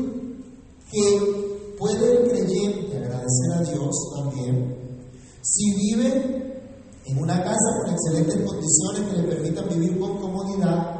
que 0.92 1.76
puede 1.78 2.12
el 2.12 2.30
creyente 2.30 2.98
agradecer 2.98 3.52
a 3.54 3.62
Dios 3.62 3.96
también 4.16 4.76
si 5.42 5.76
vive 5.76 6.48
en 7.06 7.18
una 7.20 7.42
casa 7.42 7.80
con 7.80 7.94
excelentes 7.94 8.36
condiciones 8.44 9.02
que 9.10 9.22
le 9.22 9.28
permitan 9.28 9.70
vivir 9.70 10.00
con 10.00 10.18
comodidad 10.18 10.98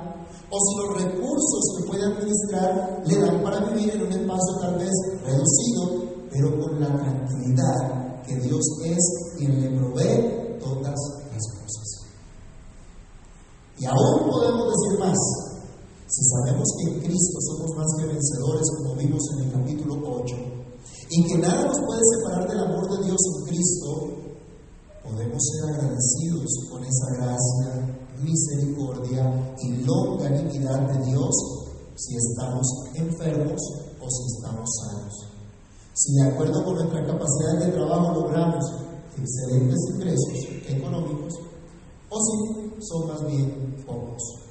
o 0.50 0.58
si 0.60 0.88
los 0.88 1.04
recursos 1.04 1.78
que 1.78 1.88
puede 1.88 2.06
administrar 2.06 3.04
le 3.06 3.20
dan 3.20 3.44
para 3.44 3.60
vivir 3.72 3.96
en 3.96 4.04
un 4.04 4.12
espacio 4.14 4.56
tal 4.62 4.76
vez 4.76 4.92
reducido, 5.26 6.28
pero 6.32 6.60
con 6.60 6.80
la 6.80 6.88
tranquilidad 6.88 8.24
que 8.26 8.36
Dios 8.36 8.62
es 8.86 9.36
quien 9.38 9.62
le 9.62 9.78
provee 9.78 10.60
todas 10.60 10.96
las 11.34 11.44
cosas. 11.60 12.08
Y 13.80 13.86
aún 13.86 14.30
podemos 14.30 14.68
decir 14.68 15.00
más, 15.00 15.18
si 16.18 16.24
sabemos 16.34 16.66
que 16.80 16.94
en 16.94 17.00
Cristo 17.02 17.38
somos 17.42 17.78
más 17.78 17.86
que 18.00 18.08
vencedores, 18.08 18.66
como 18.78 18.96
vimos 18.96 19.22
en 19.34 19.44
el 19.44 19.52
capítulo 19.52 20.02
8, 20.18 20.36
y 21.12 21.28
que 21.28 21.38
nada 21.38 21.66
nos 21.66 21.78
puede 21.78 22.02
separar 22.18 22.50
del 22.50 22.60
amor 22.60 22.90
de 22.90 23.06
Dios 23.06 23.22
en 23.22 23.46
Cristo, 23.46 24.18
podemos 25.04 25.44
ser 25.46 25.76
agradecidos 25.76 26.52
con 26.72 26.84
esa 26.84 27.06
gracia 27.18 28.10
misericordia 28.20 29.56
y 29.62 29.86
longanimidad 29.86 30.90
de 30.92 31.06
Dios 31.06 31.36
si 31.96 32.16
estamos 32.16 32.66
enfermos 32.96 33.62
o 34.02 34.10
si 34.10 34.24
estamos 34.38 34.70
sanos. 34.82 35.14
Si 35.94 36.14
de 36.16 36.30
acuerdo 36.30 36.66
con 36.66 36.76
nuestra 36.78 37.06
capacidad 37.06 37.60
de 37.60 37.72
trabajo 37.74 38.22
logramos 38.22 38.66
excelentes 39.16 39.80
ingresos 39.94 40.48
económicos 40.68 41.36
o 42.10 42.20
si 42.20 42.82
son 42.82 43.08
más 43.08 43.28
bien 43.28 43.84
pocos. 43.86 44.47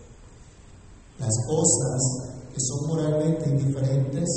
Las 1.18 1.34
cosas 1.46 2.36
que 2.52 2.60
son 2.60 2.88
moralmente 2.88 3.50
indiferentes, 3.50 4.28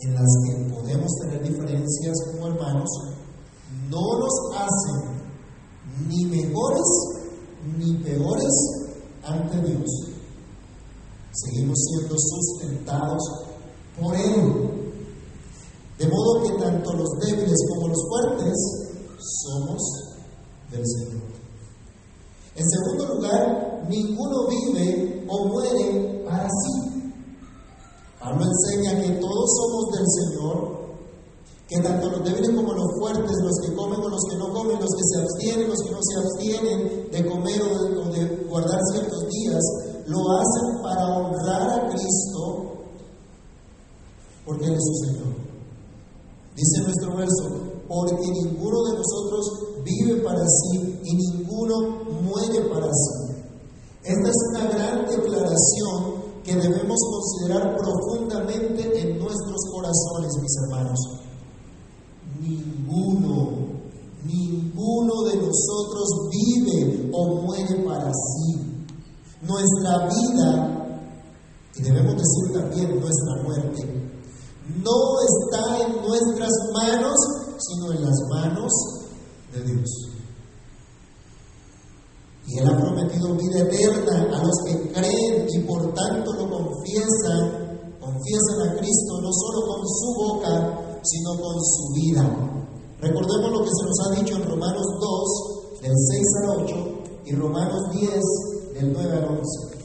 en 0.00 0.14
las 0.14 0.26
que 0.44 0.74
podemos 0.74 1.10
tener 1.22 1.42
diferencias 1.42 2.16
como 2.30 2.48
hermanos, 2.48 2.90
no 3.90 4.18
nos 4.18 4.32
hacen 4.56 5.18
ni 6.08 6.24
mejores 6.26 6.82
ni 7.78 7.94
peores 7.98 8.52
ante 9.24 9.60
Dios. 9.60 9.90
Seguimos 11.32 11.78
siendo 11.78 12.14
sustentados 12.18 13.22
por 14.00 14.14
Él. 14.14 14.78
De 15.98 16.06
modo 16.08 16.42
que 16.42 16.62
tanto 16.62 16.92
los 16.94 17.10
débiles 17.20 17.66
como 17.70 17.88
los 17.88 18.08
fuertes 18.08 18.54
somos 19.18 19.82
del 20.70 20.86
Señor. 20.86 21.27
En 22.58 22.68
segundo 22.68 23.14
lugar, 23.14 23.86
ninguno 23.88 24.48
vive 24.48 25.24
o 25.28 25.46
muere 25.46 26.24
para 26.26 26.48
sí. 26.48 27.12
Pablo 28.18 28.44
enseña 28.44 29.00
que 29.00 29.10
todos 29.20 29.50
somos 29.56 29.96
del 29.96 30.06
Señor 30.08 30.78
que 31.68 31.80
tanto 31.82 32.10
los 32.10 32.24
débiles 32.24 32.50
como 32.56 32.72
los 32.72 32.86
fuertes, 32.98 33.36
los 33.42 33.60
que 33.62 33.74
comen 33.76 34.00
o 34.00 34.08
los 34.08 34.22
que 34.30 34.36
no 34.38 34.52
comen, 34.52 34.80
los 34.80 34.88
que 34.88 35.04
se 35.04 35.20
abstienen, 35.20 35.68
los 35.68 35.78
que 35.82 35.90
no 35.90 35.98
se 36.00 36.18
abstienen 36.18 37.10
de 37.12 37.30
comer 37.30 37.60
o 37.62 38.10
de, 38.10 38.26
guardar 38.48 38.80
ciertos 38.90 39.28
días, 39.28 39.62
lo 40.06 40.18
hacen 40.32 40.82
para 40.82 41.06
honrar 41.06 41.78
a 41.78 41.88
Cristo, 41.90 42.84
porque 44.46 44.64
Él 44.64 44.72
es 44.72 44.82
su 44.82 45.06
Señor. 45.06 45.34
Dice 46.56 46.80
nuestro 46.80 47.16
verso, 47.16 47.67
porque 47.88 48.30
ninguno 48.30 48.84
de 48.84 48.98
nosotros 48.98 49.82
vive 49.84 50.20
para 50.22 50.44
sí 50.46 51.00
y 51.04 51.16
ninguno 51.16 52.04
muere 52.22 52.60
para 52.72 52.86
sí. 52.86 53.34
Esta 54.04 54.28
es 54.28 54.36
una 54.50 54.64
gran 54.70 55.06
declaración 55.06 56.28
que 56.44 56.54
debemos 56.54 56.98
considerar 57.10 57.76
profundamente 57.76 59.00
en 59.00 59.18
nuestros 59.18 59.60
corazones, 59.72 60.32
mis 60.40 60.56
hermanos 60.64 61.18
ninguno, 62.40 63.68
ninguno 64.24 65.22
de 65.24 65.36
nosotros 65.36 66.08
vive 66.30 67.10
o 67.12 67.42
muere 67.42 67.84
para 67.84 68.12
sí. 68.12 68.84
Nuestra 69.42 70.08
vida, 70.08 71.00
y 71.76 71.82
debemos 71.82 72.14
decir 72.16 72.52
también 72.52 73.00
nuestra 73.00 73.42
muerte, 73.44 74.10
no 74.84 74.98
está 75.22 75.86
en 75.86 76.02
nuestras 76.02 76.52
manos, 76.74 77.16
sino 77.58 77.92
en 77.92 78.04
las 78.04 78.18
manos 78.30 78.72
de 79.52 79.62
Dios. 79.64 80.08
Y 82.46 82.58
Él 82.58 82.66
ha 82.66 82.76
prometido 82.78 83.34
vida 83.34 83.60
eterna 83.60 84.38
a 84.38 84.42
los 84.42 84.56
que 84.64 84.92
creen 84.92 85.46
y 85.48 85.58
por 85.60 85.92
tanto 85.92 86.32
lo 86.32 86.48
confiesan, 86.48 87.98
confiesan 88.00 88.68
a 88.68 88.76
Cristo 88.76 89.20
no 89.20 89.30
solo 89.32 89.66
con 89.66 89.86
su 89.86 90.14
boca, 90.16 91.00
sino 91.02 91.40
con 91.40 91.62
su 91.62 91.92
vida. 91.94 92.48
Recordemos 93.00 93.50
lo 93.52 93.62
que 93.62 93.70
se 93.70 93.84
nos 93.84 94.00
ha 94.00 94.20
dicho 94.20 94.36
en 94.36 94.48
Romanos 94.48 94.86
2, 95.00 95.82
del 95.82 95.92
6 95.94 96.26
al 96.42 96.64
8, 96.64 96.74
y 97.26 97.34
Romanos 97.34 97.90
10, 97.92 98.10
del 98.74 98.92
9 98.92 99.12
al 99.12 99.24
11. 99.24 99.78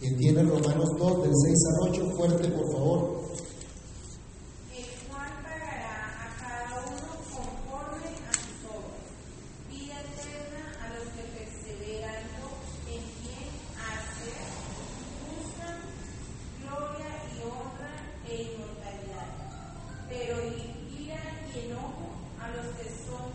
Quien 0.00 0.16
tiene 0.18 0.42
Romanos 0.42 0.88
2, 0.98 1.22
del 1.22 1.32
6 1.32 1.58
al 1.68 1.88
8, 1.90 2.10
fuerte, 2.16 2.48
por 2.48 2.72
favor. 2.72 3.21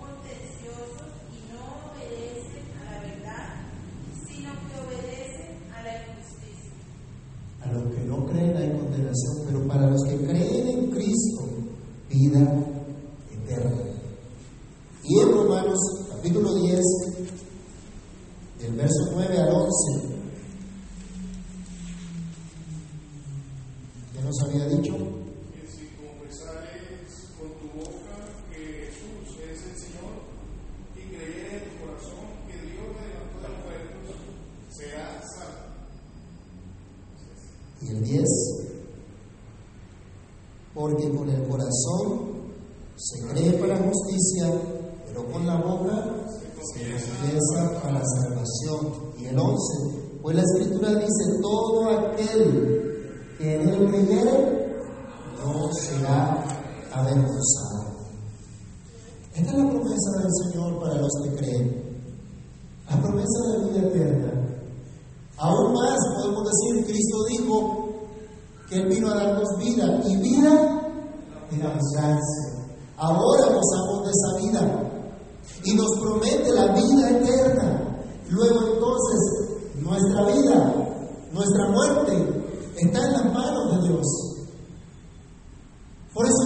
contenciosos 0.08 1.16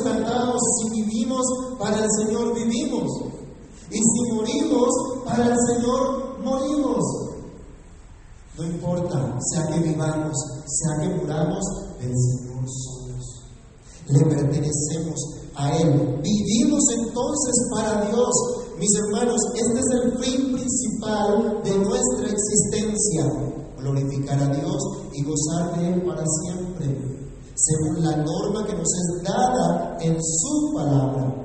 Si 0.04 0.90
vivimos, 0.90 1.46
para 1.78 2.04
el 2.04 2.10
Señor 2.18 2.56
vivimos. 2.56 3.08
Y 3.92 3.98
si 3.98 4.34
morimos, 4.34 4.90
para 5.26 5.46
el 5.46 5.58
Señor 5.68 6.40
morimos. 6.44 7.04
No 8.58 8.66
importa, 8.66 9.38
sea 9.52 9.68
que 9.68 9.80
vivamos, 9.80 10.38
sea 10.66 11.02
que 11.02 11.16
muramos, 11.16 11.64
del 12.00 12.14
Señor 12.16 12.66
somos. 12.68 13.44
Le 14.08 14.26
pertenecemos 14.26 15.20
a 15.56 15.78
Él. 15.78 16.20
Vivimos 16.22 16.84
entonces 16.98 17.56
para 17.72 18.06
Dios. 18.10 18.32
Mis 18.78 18.90
hermanos, 18.96 19.40
este 19.56 19.80
es 19.80 19.86
el 20.04 20.18
fin 20.20 20.54
principal 20.54 21.62
de 21.64 21.78
nuestra 21.78 22.28
existencia. 22.28 23.26
Glorificar 23.78 24.40
a 24.40 24.48
Dios 24.48 24.82
y 25.14 25.24
gozar 25.24 25.78
de 25.78 25.94
Él 25.94 26.02
para 26.04 26.24
siempre, 26.44 27.21
según 27.56 28.04
la 28.04 28.18
norma 28.18 28.66
que 28.66 28.74
nos 28.74 28.88
es 28.88 29.24
dada 29.24 29.98
en 30.02 30.18
su 30.22 30.74
palabra. 30.74 31.36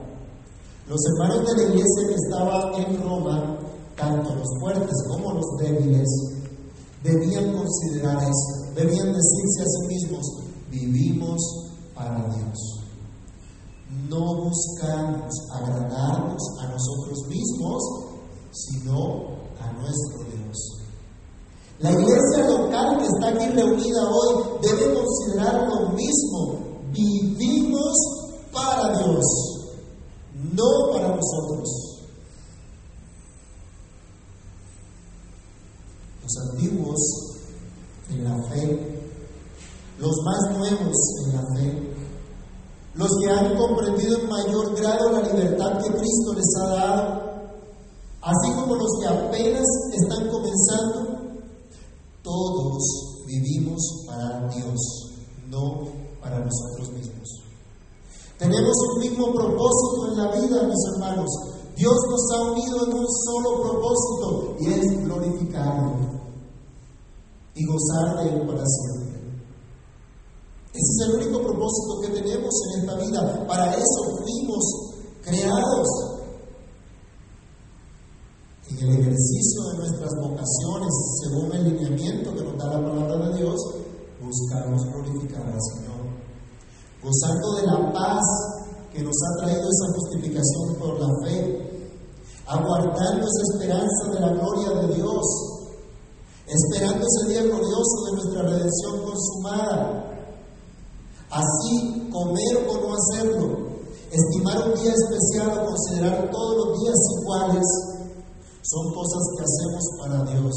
Los 0.89 1.01
hermanos 1.07 1.47
de 1.47 1.57
la 1.57 1.63
iglesia 1.63 2.09
que 2.09 2.15
estaban 2.15 2.75
en 2.75 3.03
Roma, 3.03 3.59
tanto 3.97 4.35
los 4.35 4.49
fuertes 4.61 4.95
como 5.09 5.33
los 5.33 5.57
débiles, 5.59 6.09
debían 7.03 7.53
considerar 7.57 8.19
eso, 8.19 8.73
debían 8.75 9.13
decirse 9.13 9.63
a 9.63 9.67
sí 9.67 9.87
mismos, 9.89 10.27
vivimos 10.71 11.41
para 11.95 12.29
Dios. 12.29 12.77
No 14.09 14.45
buscamos 14.45 15.33
agradarnos 15.55 16.43
a 16.61 16.69
nosotros 16.69 17.19
mismos, 17.29 17.83
sino 18.53 19.37
a 19.61 19.73
nuestro 19.73 20.25
Dios. 20.25 20.76
La 21.79 21.91
iglesia 21.91 22.47
local 22.49 22.99
que 22.99 23.05
está 23.05 23.29
aquí 23.29 23.47
reunida 23.51 24.09
hoy 24.09 24.45
debe 24.63 24.95
considerar 24.95 25.69
lo 25.69 25.91
mismo. 25.91 26.81
Vivimos 26.91 27.95
para 28.51 28.97
Dios, 28.99 29.25
no 30.55 30.93
para 30.93 31.09
nosotros. 31.09 31.69
Los 36.23 36.51
antiguos 36.51 36.99
en 38.11 38.25
la 38.25 38.43
fe, 38.49 39.03
los 39.99 40.17
más 40.25 40.59
nuevos 40.59 40.97
en 41.25 41.37
la 41.37 41.43
fe, 41.55 41.97
los 42.95 43.11
que 43.21 43.31
han 43.31 43.57
comprendido 43.57 44.17
en 44.19 44.29
mayor 44.29 44.75
grado 44.81 45.13
la 45.13 45.29
libertad 45.29 45.83
que 45.83 45.91
Cristo 45.91 46.33
les 46.35 46.57
ha 46.63 46.67
dado, 46.69 47.23
así 48.23 48.53
como 48.55 48.77
los 48.77 48.99
que 48.99 49.07
apenas 49.09 49.67
están 49.93 50.29
comenzando, 50.31 51.06
todos 52.27 53.23
vivimos 53.25 53.81
para 54.07 54.49
Dios, 54.49 54.81
no 55.49 55.87
para 56.21 56.41
nosotros 56.41 56.93
mismos. 56.93 57.29
Tenemos 58.37 58.75
un 58.93 59.01
mismo 59.01 59.33
propósito 59.33 60.09
en 60.09 60.17
la 60.19 60.33
vida, 60.33 60.63
mis 60.65 60.85
hermanos. 60.93 61.31
Dios 61.77 61.95
nos 62.11 62.31
ha 62.33 62.43
unido 62.53 62.87
en 62.87 62.93
un 62.95 63.07
solo 63.25 63.63
propósito 63.63 64.57
y 64.61 64.73
es 64.73 65.05
glorificarlo 65.05 65.93
y 67.55 67.65
gozar 67.65 68.25
de 68.25 68.35
Él 68.35 68.47
para 68.47 68.65
siempre. 68.67 69.07
Ese 70.73 70.79
es 70.79 71.09
el 71.09 71.15
único 71.23 71.43
propósito 71.43 72.01
que 72.03 72.21
tenemos 72.21 72.55
en 72.67 72.81
esta 72.81 72.95
vida. 72.97 73.47
Para 73.47 73.73
eso 73.73 74.17
fuimos 74.19 74.65
creados. 75.23 76.16
El 78.79 78.91
ejercicio 78.91 79.63
de 79.73 79.79
nuestras 79.79 80.13
vocaciones, 80.21 80.93
según 81.23 81.51
el 81.53 81.65
lineamiento 81.65 82.35
que 82.35 82.43
nos 82.43 82.59
da 82.59 82.79
la 82.79 82.85
palabra 82.85 83.29
de 83.29 83.39
Dios, 83.39 83.59
buscamos 84.21 84.85
glorificar 84.85 85.47
al 85.47 85.63
Señor. 85.63 86.05
Gozando 87.03 87.55
de 87.55 87.67
la 87.67 87.93
paz 87.95 88.25
que 88.93 89.03
nos 89.03 89.15
ha 89.15 89.45
traído 89.45 89.63
esa 89.63 89.93
justificación 89.95 90.75
por 90.79 91.01
la 91.01 91.09
fe, 91.25 91.91
aguardando 92.47 93.27
esa 93.27 93.55
esperanza 93.55 94.11
de 94.13 94.21
la 94.21 94.33
gloria 94.35 94.71
de 94.83 94.95
Dios, 94.95 95.25
esperando 96.47 97.07
ese 97.07 97.33
día 97.33 97.43
glorioso 97.45 98.05
de 98.05 98.13
nuestra 98.13 98.43
redención 98.43 99.03
consumada. 99.03 100.05
Así, 101.31 102.11
comer 102.13 102.69
o 102.69 102.75
no 102.75 102.95
hacerlo, 102.95 103.57
estimar 104.13 104.69
un 104.69 104.75
día 104.83 104.93
especial 104.93 105.61
o 105.61 105.67
considerar 105.67 106.31
todos 106.31 106.57
los 106.57 106.81
días 106.83 106.97
iguales, 107.23 107.96
son 108.69 108.93
cosas 108.93 109.23
que 109.37 109.45
hacemos 109.45 109.85
para 110.01 110.25
Dios 110.33 110.55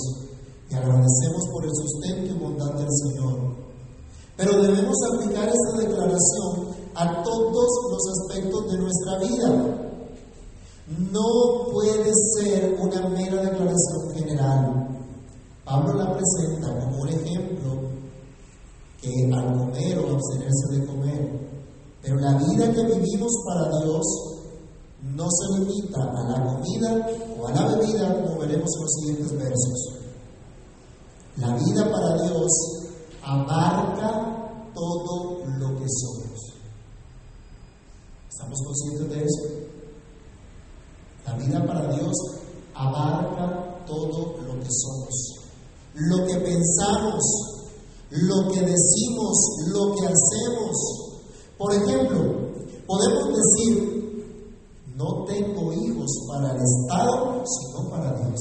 y 0.70 0.76
agradecemos 0.76 1.48
por 1.52 1.64
el 1.66 1.72
sustento 1.76 2.34
y 2.34 2.40
bondad 2.40 2.74
del 2.74 2.88
Señor. 2.90 3.56
Pero 4.36 4.62
debemos 4.62 4.96
aplicar 5.14 5.50
esta 5.50 5.78
declaración 5.78 6.70
a 6.96 7.24
todos 7.24 7.70
los 7.92 8.02
aspectos 8.18 8.72
de 8.72 8.78
nuestra 8.78 9.20
vida. 9.20 9.90
No 11.12 11.72
puede 11.72 12.12
ser 12.36 12.78
una 12.80 13.10
mera 13.10 13.44
declaración 13.44 14.12
general. 14.16 14.88
Pablo 15.66 15.94
la 15.94 16.16
presenta 16.16 16.80
como 16.80 17.02
un 17.02 17.10
ejemplo 17.10 17.90
que 19.02 19.32
al 19.34 19.58
comer 19.58 20.00
o 20.00 20.16
abstenerse 20.16 20.68
de 20.72 20.86
comer. 20.88 21.50
Pero 22.02 22.16
la 22.16 22.34
vida 22.38 22.72
que 22.72 22.84
vivimos 22.84 23.32
para 23.46 23.70
Dios 23.84 24.39
no 25.02 25.28
se 25.30 25.60
limita 25.60 26.02
a 26.02 26.24
la 26.30 26.46
comida 26.46 27.08
o 27.40 27.48
a 27.48 27.54
la 27.54 27.76
bebida, 27.76 28.22
como 28.22 28.40
veremos 28.40 28.70
en 28.76 28.82
los 28.82 28.94
siguientes 28.94 29.32
versos. 29.38 30.00
La 31.38 31.56
vida 31.56 31.90
para 31.90 32.24
Dios 32.24 32.52
abarca 33.24 34.72
todo 34.74 35.46
lo 35.46 35.68
que 35.80 35.86
somos. 35.88 36.54
¿Estamos 38.30 38.62
conscientes 38.66 39.10
de 39.10 39.24
eso? 39.24 39.44
La 41.26 41.36
vida 41.36 41.66
para 41.66 41.94
Dios 41.94 42.14
abarca 42.74 43.86
todo 43.86 44.38
lo 44.42 44.60
que 44.60 44.70
somos. 44.70 45.36
Lo 45.94 46.26
que 46.28 46.36
pensamos, 46.36 47.24
lo 48.10 48.52
que 48.52 48.62
decimos, 48.62 49.38
lo 49.74 49.96
que 49.96 50.08
hacemos. 50.08 50.78
Por 51.58 51.74
ejemplo, 51.74 52.20
podemos 52.88 53.30
decir, 53.36 54.00
no 54.96 55.26
tengo 55.26 55.74
hijos 55.74 56.12
para 56.28 56.52
el 56.52 56.62
Estado, 56.62 57.44
sino 57.46 57.90
para 57.90 58.14
Dios. 58.14 58.40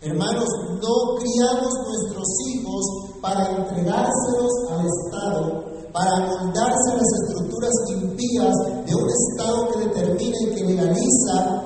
Hermanos, 0.00 0.48
no 0.82 1.14
criamos 1.16 1.72
nuestros 1.86 2.26
hijos 2.48 2.84
para 3.20 3.56
entregárselos 3.56 4.52
al 4.70 4.84
Estado, 4.84 5.64
para 5.92 6.10
amoldarse 6.16 6.90
a 6.90 6.96
las 6.96 7.12
estructuras 7.22 7.72
impías 7.90 8.54
de 8.84 8.94
un 8.96 9.08
Estado 9.08 9.68
que 9.70 9.78
determina 9.86 10.36
y 10.40 10.54
que 10.56 10.64
legaliza, 10.64 11.62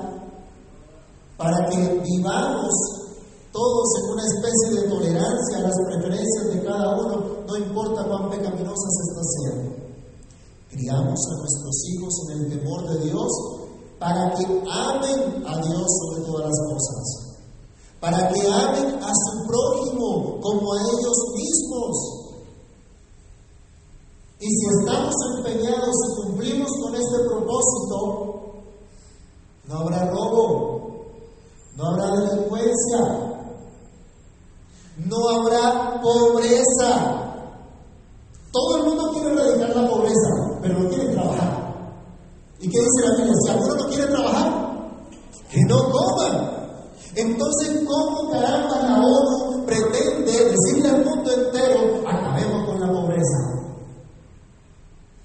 para 1.35 1.65
que 1.69 2.01
vivamos 2.03 2.73
todos 3.51 3.87
en 3.99 4.11
una 4.11 4.23
especie 4.25 4.81
de 4.81 4.89
tolerancia 4.89 5.57
a 5.57 5.61
las 5.61 5.75
preferencias 5.87 6.45
de 6.53 6.63
cada 6.63 6.95
uno, 6.95 7.23
no 7.47 7.57
importa 7.57 8.07
cuán 8.07 8.29
pecaminosas 8.29 8.93
estas 9.09 9.27
sean. 9.33 9.75
Criamos 10.69 11.19
a 11.31 11.37
nuestros 11.39 11.75
hijos 11.89 12.13
en 12.29 12.37
el 12.37 12.59
temor 12.59 12.87
de 12.87 13.05
Dios 13.05 13.31
para 13.97 14.31
que 14.35 14.43
amen 14.45 15.43
a 15.47 15.57
Dios 15.65 15.87
sobre 15.87 16.21
todas 16.23 16.45
las 16.45 16.59
cosas. 16.69 17.37
para 17.99 18.29
que 18.31 18.41
amen 18.41 18.99
a 19.01 19.11
su 19.11 19.47
prójimo 19.47 20.39
como 20.39 20.73
a 20.73 20.81
ellos 20.81 21.17
mismos. 21.35 21.95
Y 24.39 24.45
si 24.45 24.65
estamos 24.79 25.15
empeñados 25.37 25.95
y 25.95 26.21
cumplimos 26.27 26.69
con 26.83 26.95
este 26.95 27.17
propósito, 27.27 28.53
no 29.67 29.77
habrá 29.79 30.11
robo, 30.11 31.05
no 31.75 31.87
habrá 31.87 32.05
delincuencia, 32.17 33.43
no 34.97 35.29
habrá 35.29 35.99
pobreza. 36.01 37.23
Todo 38.51 38.77
el 38.77 38.83
mundo 38.83 39.11
quiere 39.11 39.31
erradicar 39.31 39.75
la 39.75 39.89
pobreza, 39.89 40.59
pero 40.61 40.79
no 40.79 40.89
quiere 40.89 41.13
trabajar. 41.13 41.67
¿Y 42.59 42.69
qué 42.69 42.79
dice 42.79 43.07
la 43.07 43.15
Biblia? 43.17 43.33
Si 43.43 43.49
alguno 43.49 43.75
no 43.75 43.87
quiere 43.87 44.05
trabajar, 44.05 44.89
que 45.49 45.61
no 45.67 45.91
coman. 45.91 46.57
Entonces, 47.15 47.83
¿cómo 47.87 48.31
caramba 48.31 48.81
la 48.83 49.01
ONU 49.01 49.65
pretende 49.65 50.31
decirle 50.31 50.89
al 50.89 51.05
mundo 51.05 51.31
entero, 51.31 52.07
acabemos 52.07 52.65
con 52.67 52.79
la 52.79 52.87
pobreza? 52.87 53.57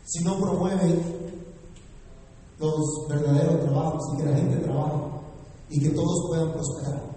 Si 0.04 0.24
no 0.24 0.38
promueve 0.38 1.02
los 2.58 3.08
verdaderos 3.08 3.60
trabajos 3.60 4.02
y 4.12 4.16
que 4.18 4.30
la 4.30 4.36
gente 4.36 4.56
trabaje 4.58 4.96
y 5.70 5.80
que 5.80 5.90
todos 5.90 6.26
puedan 6.28 6.52
prosperar. 6.52 7.11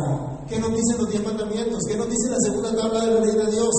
Bienestar. 0.00 0.46
¿Qué 0.48 0.58
nos 0.58 0.70
dicen 0.70 0.98
los 0.98 1.10
diez 1.10 1.24
mandamientos? 1.24 1.82
¿Qué 1.86 1.96
nos 1.96 2.08
dice 2.08 2.30
la 2.30 2.40
segunda 2.40 2.76
tabla 2.76 3.00
de 3.00 3.14
la 3.14 3.20
ley 3.20 3.36
de 3.36 3.50
Dios? 3.52 3.74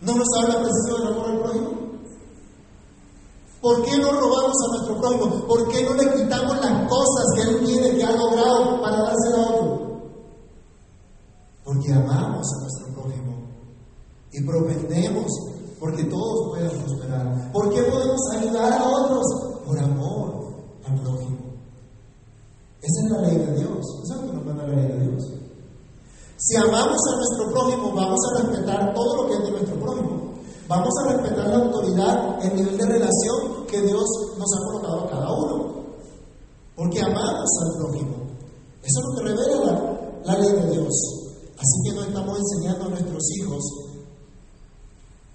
¿No 0.00 0.14
nos 0.14 0.28
habla 0.36 0.62
preciso 0.62 0.98
del 0.98 1.12
amor 1.12 1.30
al 1.30 1.40
prójimo? 1.40 1.70
¿Por 3.60 3.82
qué 3.82 3.96
no 3.96 4.12
robamos 4.12 4.56
a 4.62 4.76
nuestro 4.76 5.00
prójimo? 5.00 5.46
¿Por 5.46 5.68
qué 5.68 5.82
no 5.84 5.94
le 5.94 6.14
quitamos 6.14 6.56
las 6.60 6.88
cosas 6.88 7.24
que 7.34 7.42
él 7.42 7.64
tiene, 7.64 7.96
que 7.96 8.04
ha 8.04 8.12
logrado 8.12 8.82
para 8.82 8.98
dársela 8.98 9.36
a 9.36 9.50
otro? 9.50 9.84
porque 11.64 11.92
amamos 11.92 12.46
a 12.46 12.60
nuestro 12.60 12.86
prójimo 12.94 13.34
y 14.32 14.44
propendemos 14.44 15.26
porque 15.80 16.04
todos 16.04 16.50
puedan 16.50 16.70
prosperar. 16.82 17.52
¿Por 17.52 17.70
qué 17.70 17.82
podemos 17.82 18.20
ayudar 18.32 18.72
a 18.72 18.88
otros? 18.88 19.24
Por 19.66 19.78
amor 19.78 20.44
al 20.86 21.00
prójimo. 21.00 21.38
Esa 22.80 23.00
es 23.04 23.10
la 23.10 23.28
ley 23.28 23.38
de 23.38 23.54
Dios. 23.58 24.00
Esa 24.04 24.14
es 24.14 24.20
lo 24.20 24.26
que 24.26 24.32
nos 24.34 24.44
manda 24.44 24.66
la 24.66 24.74
ley 24.74 24.88
de 24.88 25.08
Dios. 25.08 25.24
Si 26.36 26.56
amamos 26.56 27.00
a 27.12 27.16
nuestro 27.16 27.50
prójimo, 27.52 27.92
vamos 27.94 28.20
a 28.24 28.42
respetar 28.42 28.94
todo 28.94 29.16
lo 29.16 29.28
que 29.28 29.34
es 29.34 29.42
de 29.42 29.50
nuestro 29.50 29.76
prójimo. 29.80 30.34
Vamos 30.68 30.94
a 31.02 31.12
respetar 31.12 31.48
la 31.48 31.56
autoridad, 31.56 32.44
el 32.44 32.56
nivel 32.56 32.78
de 32.78 32.86
relación 32.86 33.66
que 33.68 33.80
Dios 33.82 34.04
nos 34.38 34.48
ha 34.54 34.66
colocado 34.66 35.00
a 35.00 35.10
cada 35.10 35.32
uno. 35.32 35.74
Porque 36.76 37.00
amamos 37.00 37.50
al 37.62 37.73
Eso 37.92 39.00
es 39.00 39.04
lo 39.04 39.14
que 39.16 39.22
revela 39.22 39.64
la, 39.64 40.34
la 40.34 40.38
ley 40.38 40.52
de 40.52 40.70
Dios. 40.72 41.24
Así 41.56 41.76
que 41.84 41.96
no 41.96 42.04
estamos 42.04 42.38
enseñando 42.38 42.84
a 42.84 42.88
nuestros 42.88 43.22
hijos 43.38 43.62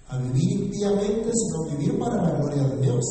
a 0.08 0.18
vivir 0.18 0.64
impíamente, 0.64 1.30
sino 1.32 1.64
a 1.64 1.74
vivir 1.74 1.98
para 1.98 2.22
la 2.22 2.38
gloria 2.38 2.62
de 2.62 2.82
Dios. 2.82 3.04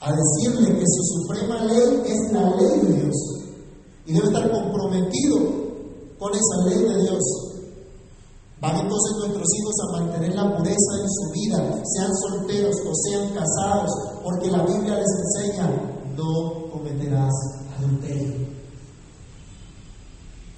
A 0.00 0.12
decirle 0.12 0.78
que 0.78 0.84
su 0.86 1.20
suprema 1.20 1.64
ley 1.64 2.02
es 2.06 2.32
la 2.32 2.56
ley 2.56 2.80
de 2.80 3.02
Dios 3.02 3.16
y 4.06 4.12
debe 4.12 4.26
estar 4.26 4.50
comprometido 4.50 5.38
con 6.18 6.32
esa 6.32 6.68
ley 6.68 6.78
de 6.82 7.02
Dios. 7.02 7.22
Van 8.60 8.76
entonces 8.76 9.16
nuestros 9.18 9.48
hijos 9.58 9.74
a 9.80 10.00
mantener 10.00 10.34
la 10.34 10.56
pureza 10.56 10.92
en 11.00 11.08
su 11.08 11.30
vida, 11.32 11.82
sean 11.84 12.10
solteros 12.14 12.76
o 12.86 12.94
sean 12.94 13.34
casados, 13.34 13.90
porque 14.22 14.50
la 14.50 14.64
Biblia 14.64 14.96
les 14.96 15.08
enseña, 15.18 15.68
no 16.16 16.70
cometerás 16.70 17.32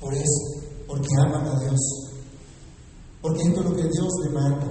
Por 0.01 0.15
eso, 0.15 0.65
porque 0.87 1.09
aman 1.27 1.47
a 1.47 1.61
Dios. 1.61 1.81
Porque 3.23 3.43
esto 3.43 3.61
es 3.61 3.67
lo 3.71 3.77
que 3.77 3.89
Dios 3.89 4.13
demanda. 4.25 4.67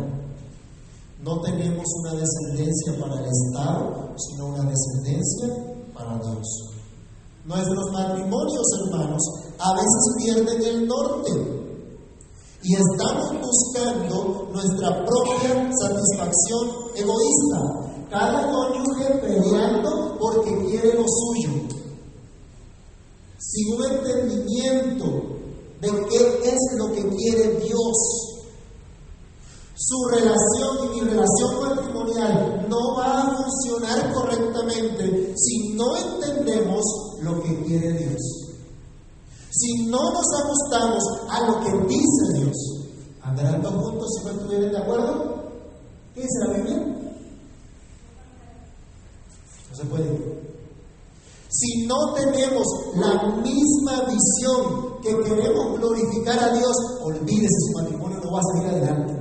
No 1.24 1.42
tenemos 1.42 1.86
una 2.02 2.14
descendencia 2.14 3.00
para 3.00 3.20
el 3.20 3.26
Estado, 3.26 4.14
sino 4.18 4.48
una 4.48 4.70
descendencia 4.70 5.48
para 5.94 6.20
Dios. 6.20 6.74
Nuestros 7.46 7.92
matrimonios, 7.92 8.66
hermanos, 8.86 9.22
a 9.58 9.74
veces 9.74 10.16
pierden 10.18 10.62
el 10.64 10.88
norte 10.88 11.32
y 12.64 12.76
estamos 12.76 13.34
buscando 13.42 14.48
nuestra 14.54 15.04
propia 15.04 15.70
satisfacción 15.82 16.70
egoísta. 16.96 17.84
Cada 18.10 18.52
cónyuge 18.52 19.16
peleando 19.20 20.18
porque 20.20 20.66
quiere 20.68 20.94
lo 20.94 21.06
suyo. 21.08 21.83
Sin 23.46 23.74
un 23.74 23.84
entendimiento 23.84 25.06
de 25.82 26.06
qué 26.10 26.50
es 26.50 26.60
lo 26.78 26.94
que 26.94 27.16
quiere 27.16 27.60
Dios. 27.60 28.34
Su 29.76 30.06
relación 30.06 30.86
y 30.86 31.02
mi 31.02 31.10
relación 31.10 31.62
matrimonial 31.62 32.66
no 32.70 32.96
va 32.96 33.22
a 33.22 33.36
funcionar 33.36 34.14
correctamente 34.14 35.34
si 35.36 35.74
no 35.74 35.98
entendemos 35.98 36.84
lo 37.22 37.42
que 37.42 37.64
quiere 37.66 37.92
Dios. 37.92 38.22
Si 39.52 39.88
no 39.88 40.14
nos 40.14 40.26
ajustamos 40.42 41.04
a 41.30 41.48
lo 41.48 41.60
que 41.60 41.88
dice 41.88 42.40
Dios, 42.40 42.56
¿andarán 43.22 43.62
dos 43.62 43.74
juntos 43.74 44.08
si 44.18 44.26
no 44.26 44.32
estuvieran 44.32 44.72
de 44.72 44.78
acuerdo? 44.78 45.44
¿Qué 46.16 46.22
dice 46.22 46.48
la 46.48 46.54
Biblia? 46.54 46.78
No 49.70 49.76
se 49.76 49.86
puede. 49.86 50.53
Si 51.64 51.86
no 51.88 52.14
tenemos 52.14 52.66
la 52.96 53.38
misma 53.38 54.02
visión 54.02 55.00
que 55.02 55.16
queremos 55.24 55.80
glorificar 55.80 56.38
a 56.38 56.54
Dios, 56.54 56.76
olvídese 57.04 57.56
su 57.68 57.82
matrimonio, 57.82 58.20
no 58.22 58.32
va 58.34 58.40
a 58.40 58.44
salir 58.44 58.70
adelante. 58.70 59.14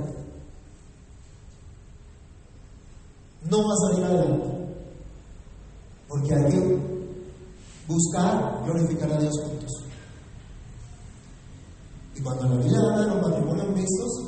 No 3.49 3.57
va 3.59 3.73
a 3.73 3.87
salir 3.87 4.05
adelante. 4.05 4.77
Porque 6.09 6.35
hay 6.35 6.51
que 6.51 6.79
buscar 7.87 8.61
glorificar 8.65 9.13
a 9.13 9.19
Dios 9.19 9.33
juntos. 9.45 9.71
Y 12.15 12.21
cuando 12.21 12.43
la 12.43 12.55
Biblia 12.57 12.77
habla 12.77 13.01
de 13.01 13.07
los 13.07 13.29
matrimonios 13.29 13.67
mixtos, 13.69 14.23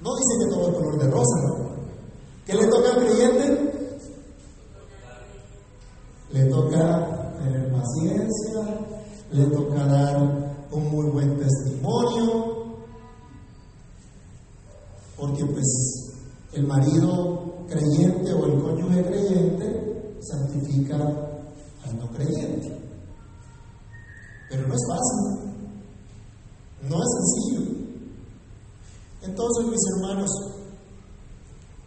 no 0.00 0.10
dice 0.16 0.38
que 0.38 0.54
todo 0.54 0.70
es 0.70 0.74
color 0.74 0.98
de 1.02 1.10
rosa. 1.10 1.76
¿Qué 2.46 2.54
le 2.54 2.66
toca 2.66 2.90
al 2.92 3.04
creyente? 3.04 3.66
Le 6.32 6.44
toca 6.46 7.16
tener 7.38 7.72
paciencia, 7.72 8.86
le 9.30 9.46
toca 9.46 9.86
dar 9.86 10.16
un 10.70 10.90
muy 10.90 11.10
buen 11.10 11.38
testimonio, 11.38 12.76
porque 15.16 15.44
pues 15.46 16.12
el 16.52 16.66
marido 16.66 17.64
creyente 17.68 18.32
o 18.32 18.46
el 18.46 18.62
cónyuge 18.62 19.04
creyente 19.04 20.18
santifica 20.20 20.96
al 20.96 21.98
no 21.98 22.10
creyente. 22.10 22.76
Pero 24.50 24.68
no 24.68 24.74
es 24.74 24.86
fácil, 24.88 25.52
no 26.88 26.96
es 26.96 27.08
sencillo. 27.18 27.76
Entonces, 29.22 29.66
mis 29.66 29.80
hermanos, 29.94 30.30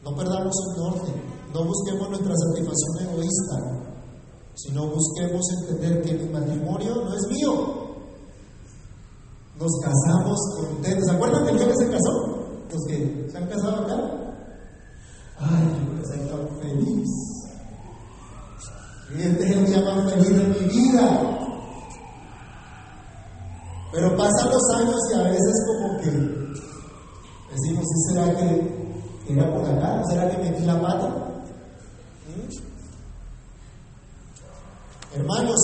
no 0.03 0.15
perdamos 0.15 0.55
el 0.67 0.83
norte, 0.83 1.11
no 1.53 1.65
busquemos 1.65 2.09
nuestra 2.09 2.33
satisfacción 2.35 3.09
egoísta, 3.09 3.79
si 4.59 4.73
no 4.73 4.87
busquemos 4.87 5.41
entender 5.61 6.01
que 6.01 6.13
mi 6.15 6.33
matrimonio 6.33 6.95
no 6.95 7.15
es 7.15 7.27
mío. 7.29 7.89
Nos 9.57 9.71
casamos 9.81 10.37
contentos. 10.57 11.05
¿Se 11.05 11.11
acuerdan 11.11 11.45
del 11.45 11.57
día 11.57 11.67
que 11.67 11.77
se 11.77 11.89
casó? 11.89 12.45
Los 12.69 12.85
que 12.87 13.29
se 13.31 13.37
han 13.37 13.47
casado 13.47 13.85
acá. 13.85 13.95
Ay, 15.37 15.63
yo 15.63 15.93
me 15.93 16.01
casé 16.01 16.17
tan 16.27 16.47
feliz. 16.59 17.09
Y 19.15 19.21
este 19.21 19.43
es 19.45 19.51
el 19.51 19.65
día 19.65 19.81
más 19.81 20.11
feliz 20.11 20.29
de 20.29 20.43
mi 20.43 20.67
vida. 20.67 21.39
Pero 23.93 24.17
pasan 24.17 24.49
los 24.49 24.75
años 24.75 24.99
y 25.09 25.19
a 25.19 25.23
veces 25.23 25.65
como 25.67 25.97
que 25.99 26.11
decimos, 27.51 27.85
¿sí 27.85 28.13
será 28.13 28.35
que 28.35 28.79
era 29.29 29.48
¿Será 30.09 30.29
que 30.29 30.37
metí 30.37 30.65
la 30.65 30.81
pata? 30.81 31.07
¿Mm? 32.27 32.49
Hermanos, 35.15 35.59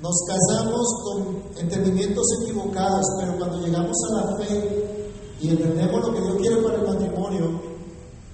Nos 0.00 0.16
casamos 0.26 0.86
con 1.04 1.42
entendimientos 1.62 2.26
equivocados, 2.42 3.06
pero 3.20 3.38
cuando 3.38 3.58
llegamos 3.64 3.96
a 4.10 4.14
la 4.16 4.36
fe 4.36 5.08
y 5.40 5.48
entendemos 5.48 6.04
lo 6.04 6.12
que 6.12 6.20
Dios 6.20 6.36
quiere 6.40 6.56
para 6.62 6.74
el 6.74 6.86
matrimonio, 6.86 7.60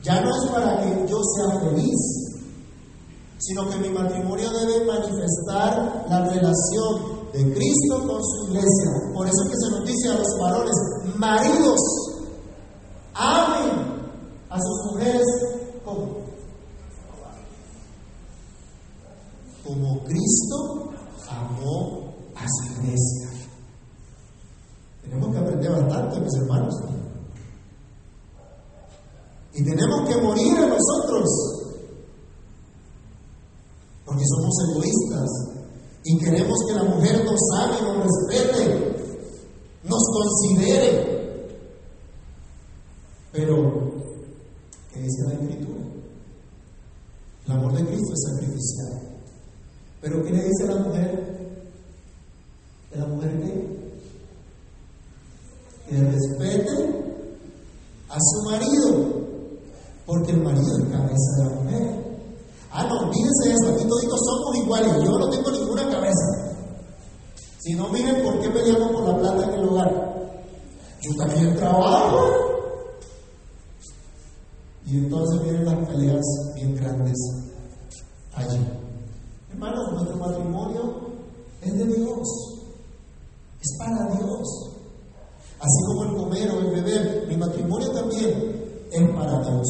ya 0.02 0.20
no 0.20 0.30
es 0.30 0.50
para 0.50 0.80
que 0.80 1.06
yo 1.06 1.20
sea 1.22 1.60
feliz, 1.60 2.30
sino 3.38 3.68
que 3.68 3.76
mi 3.76 3.90
matrimonio 3.90 4.50
debe 4.50 4.84
manifestar 4.84 6.06
la 6.08 6.24
relación 6.24 7.20
de 7.32 7.54
Cristo 7.54 8.06
con 8.06 8.24
su 8.24 8.48
iglesia. 8.48 8.90
Por 9.14 9.28
eso 9.28 9.44
que 9.48 9.56
se 9.56 9.70
nos 9.70 9.84
dice 9.86 10.08
a 10.08 10.18
los 10.18 10.38
varones, 10.40 10.74
maridos, 11.16 11.78
a 14.60 14.62
sus 14.62 14.92
mujeres 14.92 15.26
como, 15.84 16.20
como 19.64 20.04
Cristo 20.04 20.90
amó 21.28 22.14
a 22.34 22.46
su 22.46 22.72
iglesia. 22.72 23.30
Tenemos 25.02 25.32
que 25.32 25.38
aprender 25.38 25.70
bastante, 25.70 26.20
mis 26.20 26.34
hermanos. 26.34 26.74
Y 29.54 29.64
tenemos 29.64 30.08
que 30.08 30.22
morir 30.22 30.56
a 30.58 30.66
nosotros, 30.66 31.28
porque 34.04 34.24
somos 34.24 34.54
egoístas 34.70 35.60
y 36.04 36.18
queremos 36.18 36.58
que 36.66 36.74
la 36.74 36.84
mujer 36.84 37.24
nos 37.24 37.40
ame, 37.58 37.82
nos 37.82 38.06
respete, 38.06 39.16
nos 39.84 40.02
considere. 40.12 41.10
Pero, 43.32 43.92
¿qué 44.92 45.00
dice 45.00 45.22
la 45.26 45.34
Escritura? 45.34 45.80
El 47.46 47.52
amor 47.52 47.72
de 47.74 47.86
Cristo 47.86 48.12
es 48.12 48.32
sacrificial. 48.32 49.10
Pero 50.00 50.24
¿qué 50.24 50.30
le 50.30 50.44
dice 50.44 50.64
a 50.64 50.74
la 50.74 50.82
mujer? 50.82 51.30
¿De 52.90 52.98
la 52.98 53.06
mujer 53.06 53.40
qué? 53.40 53.80
Que 55.88 56.02
respete 56.02 56.70
a 58.08 58.18
su 58.18 58.50
marido, 58.50 59.26
porque 60.06 60.32
el 60.32 60.42
marido 60.42 60.78
es 60.78 60.84
cabeza 60.84 61.36
de 61.36 61.44
la 61.44 61.60
mujer. 61.60 62.00
Ah, 62.72 62.86
no, 62.86 63.00
olvídense 63.00 63.50
eso, 63.50 63.74
aquí 63.74 63.84
todos 63.84 64.02
somos 64.02 64.56
iguales, 64.56 64.94
yo 65.04 65.18
no 65.18 65.28
tengo 65.30 65.50
ninguna 65.50 65.88
cabeza. 65.88 66.54
Si 67.58 67.74
no, 67.74 67.88
miren 67.88 68.22
por 68.24 68.40
qué 68.40 68.48
peleamos 68.48 68.92
por 68.92 69.08
la 69.08 69.18
plata 69.18 69.44
en 69.44 69.60
el 69.60 69.68
hogar. 69.68 70.10
Yo 71.02 71.14
también 71.16 71.56
trabajo. 71.56 72.26
Y 74.86 74.98
entonces 74.98 75.42
vienen 75.42 75.64
las 75.64 75.88
peleas 75.88 76.24
bien 76.54 76.74
grandes 76.74 77.16
allí. 78.34 78.66
Hermanos, 79.50 79.92
nuestro 79.92 80.16
matrimonio 80.16 81.10
es 81.62 81.72
de 81.72 81.84
Dios, 81.84 82.28
es 83.60 83.78
para 83.78 84.14
Dios. 84.16 84.70
Así 85.58 85.84
como 85.86 86.04
el 86.04 86.16
comer 86.16 86.50
o 86.50 86.58
el 86.60 86.70
beber, 86.70 87.26
mi 87.28 87.36
matrimonio 87.36 87.90
también 87.92 88.88
es 88.90 89.10
para 89.14 89.42
Dios. 89.42 89.66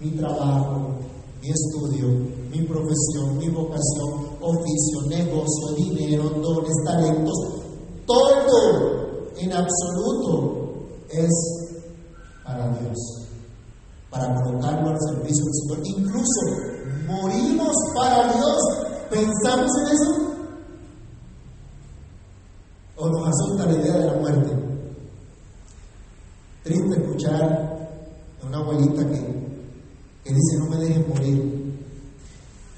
Mi 0.00 0.10
trabajo, 0.12 0.94
mi 1.40 1.50
estudio, 1.50 2.08
mi 2.50 2.62
profesión, 2.62 3.38
mi 3.38 3.48
vocación, 3.48 4.36
oficio, 4.40 5.02
negocio, 5.08 5.72
dinero, 5.76 6.30
dones, 6.30 6.74
talentos, 6.84 7.36
todo 8.06 9.09
en 9.40 9.52
absoluto 9.52 10.86
es 11.10 11.30
para 12.44 12.68
Dios, 12.78 12.98
para 14.10 14.34
colocarlo 14.34 14.90
al 14.90 14.98
servicio 15.00 15.44
del 15.44 15.54
Señor. 15.54 15.80
Incluso 15.86 16.40
morimos 17.06 17.74
para 17.94 18.32
Dios. 18.32 18.58
¿Pensamos 19.10 19.70
en 19.80 19.86
eso? 19.94 20.30
¿O 22.96 23.08
nos 23.08 23.28
asusta 23.28 23.66
la 23.66 23.72
idea 23.72 23.98
de 23.98 24.06
la 24.06 24.14
muerte? 24.14 24.50
Triste 26.62 27.00
escuchar 27.00 27.42
a 28.42 28.46
una 28.46 28.58
abuelita 28.58 29.06
que 29.08 29.40
que 30.24 30.34
dice 30.34 30.58
no 30.58 30.66
me 30.66 30.76
dejen 30.76 31.08
morir. 31.08 31.80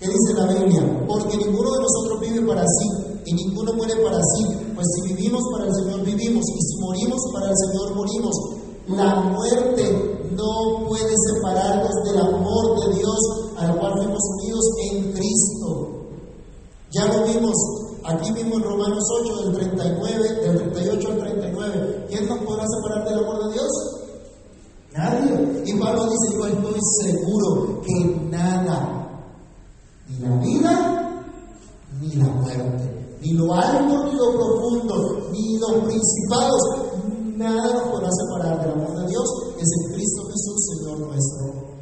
¿Qué 0.00 0.06
dice 0.06 0.34
la 0.34 0.46
Biblia? 0.52 1.04
Porque 1.06 1.36
ninguno 1.36 1.70
de 1.72 1.78
nosotros 1.80 2.20
vive 2.20 2.46
para 2.46 2.62
sí 2.62 3.01
y 3.32 3.34
ninguno 3.34 3.72
muere 3.72 3.94
para 3.96 4.18
sí. 4.18 4.44
Pues 4.74 4.86
si 4.94 5.14
vivimos 5.14 5.42
para 5.52 5.66
el 5.66 5.74
Señor 5.74 6.04
vivimos 6.04 6.44
y 6.44 6.60
si 6.60 6.76
morimos 6.78 7.20
para 7.32 7.48
el 7.48 7.56
Señor 7.56 7.94
morimos. 7.94 8.34
La 8.88 9.14
muerte 9.22 10.28
no 10.36 10.86
puede 10.88 11.14
separarnos 11.32 11.94
del 12.04 12.18
amor 12.20 12.80
de 12.80 12.98
Dios 12.98 13.18
al 13.56 13.78
cual 13.78 13.92
fuimos 13.96 14.22
unidos 14.38 14.64
en 14.90 15.12
Cristo. 15.12 15.88
Ya 16.90 17.06
lo 17.06 17.24
vimos 17.26 17.54
aquí 18.04 18.32
mismo 18.32 18.56
en 18.56 18.62
Romanos 18.62 19.04
8, 19.22 19.42
del 19.44 19.54
39, 19.54 20.32
del 20.42 20.72
38 20.72 21.08
al 21.08 21.18
39. 21.18 22.06
¿Quién 22.10 22.28
nos 22.28 22.38
podrá 22.40 22.64
separar 22.66 23.08
del 23.08 23.18
amor 23.18 23.46
de 23.46 23.52
Dios? 23.52 23.70
Nadie. 24.94 25.62
Y 25.64 25.78
Pablo 25.78 26.04
dice, 26.04 26.36
yo 26.36 26.46
estoy 26.46 26.80
seguro 27.00 27.80
que 27.82 28.04
nada, 28.30 29.08
ni 30.08 30.18
la 30.18 30.36
vida, 30.36 31.24
ni 32.00 32.14
la 32.16 32.26
muerte, 32.26 33.01
ni 33.22 33.32
lo 33.34 33.54
alto, 33.54 34.04
ni 34.04 34.16
lo 34.18 34.32
profundo, 34.34 35.28
ni 35.30 35.58
los 35.58 35.84
principados, 35.84 36.62
nada 37.36 37.72
nos 37.72 37.88
podrá 37.88 38.08
separar 38.10 38.60
del 38.60 38.72
amor 38.72 38.98
de 38.98 39.08
Dios, 39.08 39.28
es 39.58 39.68
en 39.80 39.94
Cristo 39.94 40.22
Jesús, 40.26 40.58
Señor 40.76 40.98
nuestro. 40.98 41.72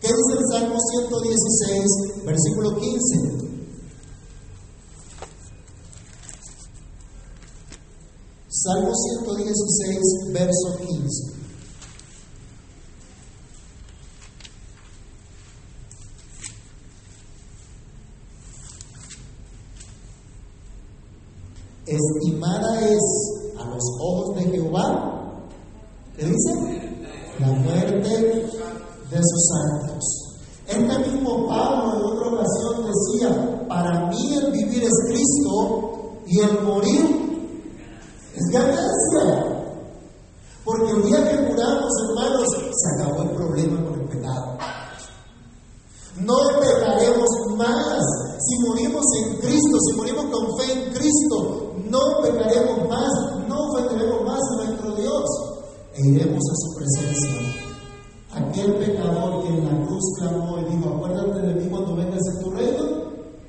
¿Qué 0.00 0.08
dice 0.08 0.32
el 0.32 0.44
Salmo 0.52 0.76
116, 0.78 2.24
versículo 2.26 2.76
15? 2.76 3.44
Salmo 8.48 8.92
116, 8.94 10.32
verso 10.32 10.76
15. 10.86 11.33
Estimada 21.94 22.80
es 22.80 23.54
a 23.58 23.64
los 23.68 23.82
ojos 24.00 24.36
de 24.36 24.42
Jehová, 24.50 25.40
¿qué 26.16 26.24
dice? 26.26 26.94
La 27.40 27.48
muerte 27.48 28.08
de 29.10 29.16
sus 29.16 29.48
santos. 29.48 30.24
Este 30.66 30.98
mismo 31.10 31.46
Pablo 31.46 31.94
en 31.94 32.04
otra 32.04 32.28
ocasión 32.28 32.86
decía, 32.86 33.66
para 33.68 34.08
mí 34.08 34.34
el 34.34 34.52
vivir 34.52 34.84
es 34.84 34.92
Cristo 35.08 36.20
y 36.26 36.40
el 36.40 36.62
morir 36.62 37.24
es 38.34 38.44
ganancia. 38.50 39.54
Porque 40.64 40.90
el 40.92 41.02
día 41.04 41.28
que 41.28 41.42
muramos, 41.42 41.92
hermanos, 42.08 42.48
se 42.72 43.02
acabó 43.02 43.22
el 43.22 43.30
problema 43.30 43.84
con 43.84 44.00
el 44.00 44.08
pecado. 44.08 44.58
No 46.20 46.36
pecaremos 46.60 47.28
más. 47.56 48.02
Si 48.38 48.58
morimos 48.68 49.04
en 49.18 49.36
Cristo, 49.38 49.78
si 49.80 49.96
morimos 49.96 50.24
con 50.26 50.58
fe 50.58 50.72
en 50.72 50.92
Cristo, 50.92 51.33
no 51.90 52.00
pecaremos 52.22 52.88
más, 52.88 53.10
no 53.48 53.56
ofenderemos 53.70 54.22
más 54.24 54.40
a 54.40 54.64
nuestro 54.64 54.94
Dios 54.96 55.24
e 55.94 56.08
iremos 56.08 56.42
a 56.50 56.54
su 56.54 56.74
presencia. 56.76 57.64
Aquel 58.32 58.74
pecador 58.76 59.42
que 59.44 59.48
en 59.48 59.64
la 59.64 59.86
cruz 59.86 60.02
clamó 60.18 60.58
y 60.58 60.64
dijo, 60.64 60.88
acuérdate 60.88 61.40
de 61.40 61.54
mí 61.54 61.68
cuando 61.70 61.96
vengas 61.96 62.20
en 62.34 62.42
tu 62.42 62.50
reino, 62.50 62.84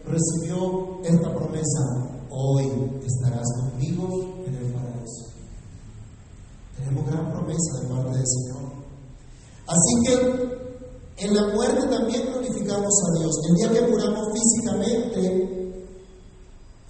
recibió 0.05 1.01
esta 1.03 1.33
promesa, 1.33 1.81
hoy 2.29 2.65
estarás 3.03 3.47
conmigo 3.59 4.43
en 4.45 4.55
el 4.55 4.73
paraíso. 4.73 5.25
Tenemos 6.77 7.05
gran 7.07 7.31
promesa 7.31 7.81
de 7.81 7.87
parte 7.87 8.17
del 8.17 8.27
Señor. 8.27 8.65
Así 9.67 9.93
que 10.05 11.25
en 11.25 11.33
la 11.33 11.47
muerte 11.55 11.87
también 11.87 12.27
glorificamos 12.31 12.93
a 13.07 13.19
Dios. 13.19 13.35
El 13.49 13.55
día 13.55 13.71
que 13.71 13.87
muramos 13.87 14.27
físicamente, 14.33 15.85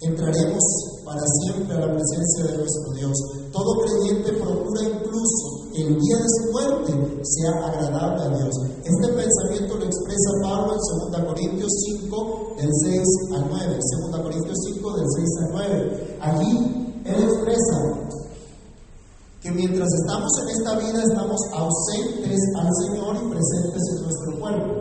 entraremos 0.00 0.62
para 1.06 1.22
siempre 1.46 1.76
a 1.76 1.86
la 1.86 1.92
presencia 1.94 2.44
de 2.50 2.58
nuestro 2.58 2.92
Dios. 2.98 3.14
Todo 3.52 3.78
creyente 3.78 4.32
procura 4.42 4.82
incluso 4.82 5.70
el 5.76 5.94
día 5.94 6.16
de 6.18 6.28
su 6.34 6.50
muerte 6.50 7.22
sea 7.22 7.52
agradable 7.64 8.22
a 8.22 8.36
Dios. 8.36 8.54
Este 8.82 9.08
pensamiento 9.14 9.76
lo 9.76 9.84
expresa 9.84 10.30
Pablo 10.42 10.74
en 10.74 11.22
2 11.22 11.30
Corintios 11.30 11.72
5, 12.02 12.54
del 12.58 12.70
6 12.82 13.00
al 13.36 13.46
9. 13.48 13.78
2 14.10 14.20
Corintios 14.20 14.58
5, 14.74 14.96
del 14.96 15.06
6 15.14 15.28
al 15.38 15.48
9. 15.52 16.18
Allí 16.20 17.02
él 17.04 17.22
expresa 17.22 17.76
que 19.40 19.50
mientras 19.52 19.88
estamos 20.02 20.32
en 20.42 20.48
esta 20.58 20.76
vida 20.76 21.02
estamos 21.04 21.40
ausentes 21.52 22.40
al 22.58 22.68
Señor 22.82 23.14
y 23.14 23.30
presentes 23.30 23.82
en 23.94 24.02
nuestro 24.02 24.40
cuerpo. 24.40 24.74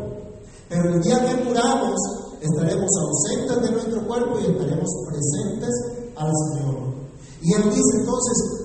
Pero 0.69 0.89
el 0.89 1.01
día 1.03 1.19
que 1.23 1.43
muramos 1.43 1.99
estaremos 2.41 2.89
ausentes 2.99 3.61
de 3.61 3.71
nuestro 3.71 4.07
cuerpo 4.07 4.39
y 4.39 4.45
estaremos 4.51 4.89
presentes 5.07 6.04
al 6.17 6.31
Señor. 6.53 6.95
Y 7.41 7.53
Él 7.53 7.63
dice 7.69 7.99
entonces, 7.99 8.55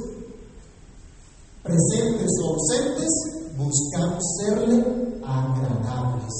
presentes 1.62 2.30
o 2.42 2.54
ausentes, 2.54 3.10
buscamos 3.56 4.24
serle 4.38 5.20
agradables 5.24 6.34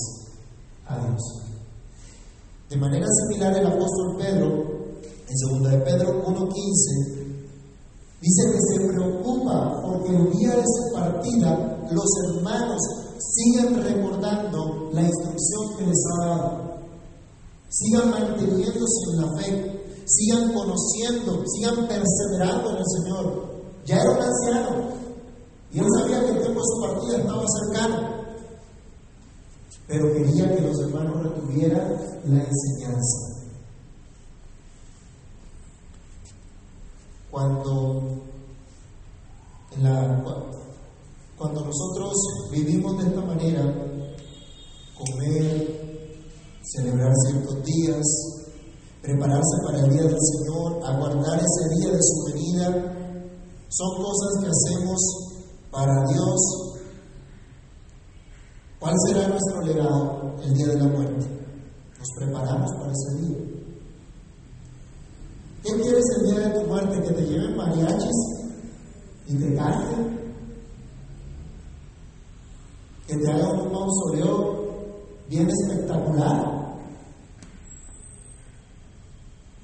a 0.87 0.99
Dios. 1.07 1.41
De 2.69 2.77
manera 2.77 3.07
similar, 3.07 3.57
el 3.57 3.67
apóstol 3.67 4.17
Pedro 4.17 4.47
En 5.29 5.63
2 5.63 5.71
de 5.71 5.79
Pedro 5.79 6.25
1.15 6.25 7.21
dice 8.21 8.53
que 8.53 8.59
se 8.61 8.87
preocupa 8.87 9.81
porque 9.83 10.15
el 10.15 10.31
día 10.33 10.57
de 10.57 10.63
su 10.63 10.93
partida 10.95 11.81
los 11.91 12.11
hermanos 12.25 12.81
sigan 13.19 13.83
recordando 13.83 14.91
la 14.93 15.03
instrucción 15.03 15.77
que 15.77 15.87
les 15.87 15.99
ha 16.07 16.27
dado, 16.27 16.79
sigan 17.69 18.11
manteniéndose 18.11 19.11
en 19.11 19.21
la 19.21 19.41
fe, 19.41 19.80
sigan 20.07 20.53
conociendo, 20.53 21.45
sigan 21.47 21.87
perseverando 21.87 22.71
en 22.71 22.77
el 22.77 22.85
Señor. 22.87 23.51
Ya 23.85 23.97
era 23.97 24.11
un 24.11 24.23
anciano 24.23 25.01
y 25.73 25.79
él 25.79 25.87
sabía 25.99 26.21
que 26.21 26.31
el 26.31 26.43
tiempo 26.43 26.61
de 26.61 26.67
su 26.67 26.81
partida 26.81 27.19
estaba 27.19 27.45
cercano, 27.47 28.25
pero 29.87 30.13
quería 30.13 30.57
que 30.57 30.63
los 30.63 30.81
hermanos 30.81 31.23
retuvieran 31.23 31.97
la 32.25 32.43
enseñanza. 32.43 33.47
Cuando, 37.31 38.03
cuando 41.39 41.65
nosotros 41.65 42.15
vivimos 42.51 42.99
de 42.99 43.09
esta 43.09 43.21
manera, 43.21 43.63
comer, 44.99 46.11
celebrar 46.63 47.13
ciertos 47.29 47.65
días, 47.65 48.30
prepararse 49.03 49.57
para 49.65 49.79
el 49.79 49.91
día 49.91 50.03
del 50.03 50.17
Señor, 50.19 50.81
aguardar 50.85 51.39
ese 51.39 51.81
día 51.81 51.93
de 51.93 52.03
su 52.03 52.25
venida, 52.27 53.01
son 53.69 54.03
cosas 54.03 54.29
que 54.43 54.49
hacemos 54.49 55.01
para 55.71 55.93
Dios. 56.13 56.81
¿Cuál 58.79 58.95
será 59.07 59.29
nuestro 59.29 59.61
legado 59.63 60.35
el 60.43 60.55
día 60.55 60.67
de 60.69 60.79
la 60.79 60.89
muerte? 60.89 61.27
Nos 61.99 62.09
preparamos 62.19 62.71
para 62.73 62.93
ese 62.93 63.27
día. 63.27 63.39
¿Qué 65.63 65.83
quieres 65.83 66.05
el 66.19 66.31
día 66.31 66.49
de 66.49 66.59
tu 66.59 66.67
muerte? 66.67 67.03
¿Que 67.03 67.13
te 67.13 67.23
lleven 67.23 67.57
mariachis 67.57 68.17
y 69.29 69.35
te 69.37 69.55
canten? 69.55 70.21
¿Que 73.07 73.17
te 73.17 73.33
hagan 73.33 73.61
un 73.61 73.73
mausoleo 73.73 74.61
bien 75.29 75.49
espectacular? 75.49 76.70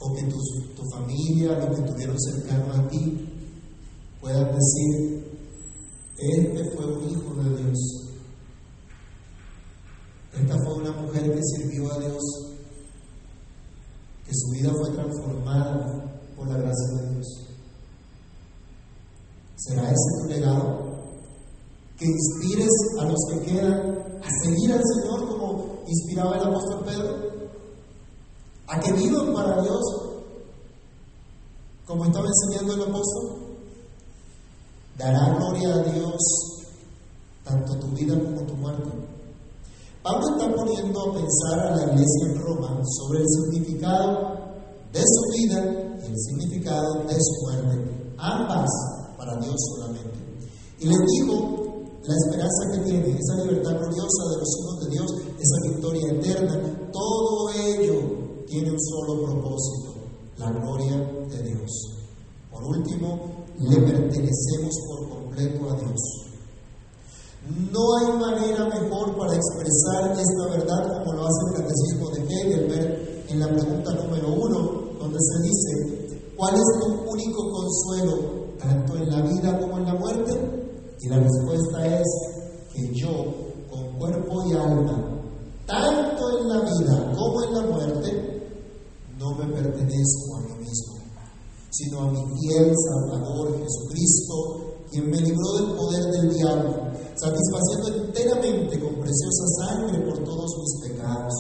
¿O 0.07 0.15
que 0.15 0.23
tu, 0.23 0.83
familia, 0.95 1.59
lo 1.59 1.75
que 1.75 1.83
tuvieron 1.83 2.17
cercano 2.21 2.73
a 2.73 2.89
ti, 2.89 3.29
puedan 4.21 4.55
decir, 4.55 5.27
este 6.17 6.71
fue 6.77 6.87
un 6.87 7.11
hijo 7.11 7.35
de 7.43 7.63
Dios. 7.63 7.79
Esta 10.33 10.55
fue 10.65 10.75
una 10.75 10.93
mujer 10.93 11.33
que 11.33 11.41
sirvió 11.43 11.93
a 11.93 11.99
Dios, 11.99 12.23
que 14.25 14.33
su 14.33 14.51
vida 14.53 14.71
fue 14.71 14.95
transformada 14.95 16.21
por 16.37 16.49
la 16.49 16.59
gracia 16.59 16.89
de 17.01 17.15
Dios. 17.15 17.27
¿Será 19.57 19.91
ese 19.91 20.23
tu 20.23 20.29
legado? 20.29 21.05
Que 21.99 22.05
inspires 22.05 22.71
a 23.01 23.05
los 23.07 23.19
que 23.31 23.41
quedan 23.41 24.21
a 24.23 24.45
seguir 24.45 24.73
al 24.73 24.83
Señor 24.85 25.29
como 25.29 25.83
inspiraba 25.89 26.37
el 26.37 26.45
apóstol 26.45 26.85
Pedro. 26.85 27.36
A 28.69 28.81
que 28.81 28.93
vivan 28.93 29.33
para 29.33 29.63
Dios 29.63 30.07
como 31.87 32.05
estaba 32.05 32.27
enseñando 32.27 32.75
el 32.75 32.83
apóstol. 32.83 33.47
Dará 34.99 35.35
gloria 35.37 35.75
a 35.75 35.83
Dios 35.85 36.17
tanto 37.45 37.79
tu 37.79 37.87
vida 37.95 38.19
como 38.19 38.43
tu 38.43 38.55
muerte. 38.57 38.91
Pablo 40.03 40.37
está 40.37 40.55
poniendo 40.55 41.01
a 41.01 41.15
pensar 41.15 41.61
a 41.61 41.77
la 41.77 41.83
iglesia 41.83 42.27
en 42.27 42.41
Roma 42.41 42.81
sobre 42.85 43.21
el 43.21 43.27
significado 43.29 44.37
de 44.93 45.01
su 45.01 45.39
vida 45.39 45.99
y 46.03 46.07
el 46.07 46.19
significado 46.19 47.05
de 47.05 47.15
su 47.15 47.43
muerte, 47.43 48.15
ambas 48.19 48.71
para 49.17 49.37
Dios 49.41 49.55
solamente. 49.57 50.19
Y 50.81 50.87
les 50.87 50.99
dijo 50.99 51.65
la 52.03 52.15
esperanza 52.15 52.73
que 52.73 52.79
tiene, 52.91 53.19
esa 53.19 53.45
libertad 53.45 53.73
gloriosa 53.73 54.23
de 54.31 54.39
los 54.39 54.59
hijos 54.59 54.85
de 54.85 54.91
Dios, 54.91 55.15
esa 55.41 55.73
victoria 55.73 56.13
eterna, 56.13 56.91
todo 56.93 57.51
ello 57.51 58.16
tiene 58.47 58.71
un 58.71 58.81
solo 58.81 59.25
propósito, 59.25 59.95
la 60.39 60.51
gloria 60.51 60.97
de 61.31 61.43
Dios. 61.43 61.71
Por 62.51 62.65
último, 62.65 63.45
le 63.59 63.77
pertenecemos 63.77 64.75
por 64.89 65.09
completo 65.09 65.71
a 65.71 65.77
Dios. 65.79 66.27
No 67.71 67.81
hay 67.99 68.19
manera 68.19 68.65
mejor 68.65 69.17
para 69.17 69.35
expresar 69.35 70.19
esta 70.19 70.47
verdad 70.51 70.99
como 70.99 71.13
lo 71.13 71.27
hace 71.27 71.47
el 71.49 71.63
Catecismo 71.63 72.11
de 72.11 72.21
Hegel 72.23 73.25
en 73.29 73.41
la 73.41 73.49
pregunta 73.49 73.93
número 73.95 74.33
uno, 74.33 74.59
donde 74.99 75.19
se 75.21 75.43
dice, 75.43 76.33
¿cuál 76.37 76.55
es 76.55 76.65
tu 76.81 77.11
único 77.11 77.51
consuelo, 77.51 78.57
tanto 78.59 78.97
en 78.97 79.11
la 79.11 79.23
vida 79.23 79.61
como 79.61 79.79
en 79.79 79.85
la 79.85 79.95
muerte? 79.95 80.33
Y 81.01 81.09
la 81.09 81.19
respuesta 81.19 82.01
es 82.01 82.07
que 82.73 82.95
yo, 82.95 83.11
con 83.71 83.99
cuerpo 83.99 84.45
y 84.49 84.53
alma, 84.55 85.17
tanto 85.67 86.39
en 86.41 86.49
la 86.49 86.61
vida 86.61 87.13
como 87.17 87.45
en 87.45 87.55
la 87.55 87.63
muerte, 87.63 88.36
no 89.19 89.35
me 89.35 89.53
pertenezco 89.53 90.37
a 90.37 90.41
mí 90.41 90.67
mismo 90.67 90.97
sino 91.77 92.01
a 92.01 92.11
mi 92.11 92.25
fiel 92.41 92.73
Salvador 92.73 93.59
Jesucristo, 93.59 94.35
quien 94.91 95.11
me 95.11 95.21
libró 95.21 95.53
del 95.61 95.77
poder 95.77 96.05
del 96.11 96.35
diablo, 96.35 96.73
satisfaciendo 97.17 98.07
enteramente 98.07 98.81
con 98.81 98.95
preciosa 99.01 99.45
sangre 99.61 100.01
por 100.09 100.25
todos 100.25 100.51
mis 100.59 100.89
pecados, 100.89 101.35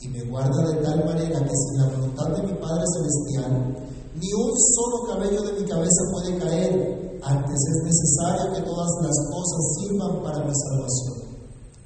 y 0.00 0.08
me 0.08 0.22
guarda 0.30 0.70
de 0.70 0.82
tal 0.82 1.04
manera 1.04 1.42
que 1.42 1.50
sin 1.50 1.78
la 1.80 1.88
voluntad 1.96 2.28
de 2.36 2.42
mi 2.42 2.54
Padre 2.60 2.84
Celestial, 2.94 3.88
ni 4.14 4.32
un 4.32 4.52
solo 4.76 5.06
cabello 5.08 5.42
de 5.42 5.60
mi 5.60 5.68
cabeza 5.68 6.02
puede 6.12 6.38
caer, 6.38 7.18
antes 7.22 7.58
es 7.58 7.82
necesario 7.82 8.52
que 8.54 8.62
todas 8.62 8.88
las 9.02 9.16
cosas 9.28 9.60
sirvan 9.80 10.22
para 10.22 10.44
mi 10.44 10.52
salvación. 10.54 11.34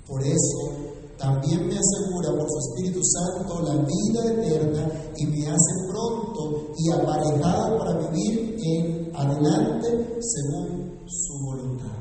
Por 0.06 0.22
eso, 0.22 0.81
también 1.22 1.68
me 1.68 1.78
asegura 1.78 2.36
por 2.36 2.48
su 2.50 2.58
Espíritu 2.58 3.00
Santo 3.04 3.62
la 3.62 3.74
vida 3.76 4.32
eterna 4.32 4.90
y 5.16 5.26
me 5.26 5.46
hace 5.46 5.72
pronto 5.88 6.72
y 6.76 6.90
aparejado 6.90 7.78
para 7.78 7.96
vivir 8.08 8.56
en 8.60 9.14
adelante 9.14 10.18
según 10.20 10.98
su 11.06 11.44
voluntad. 11.44 11.94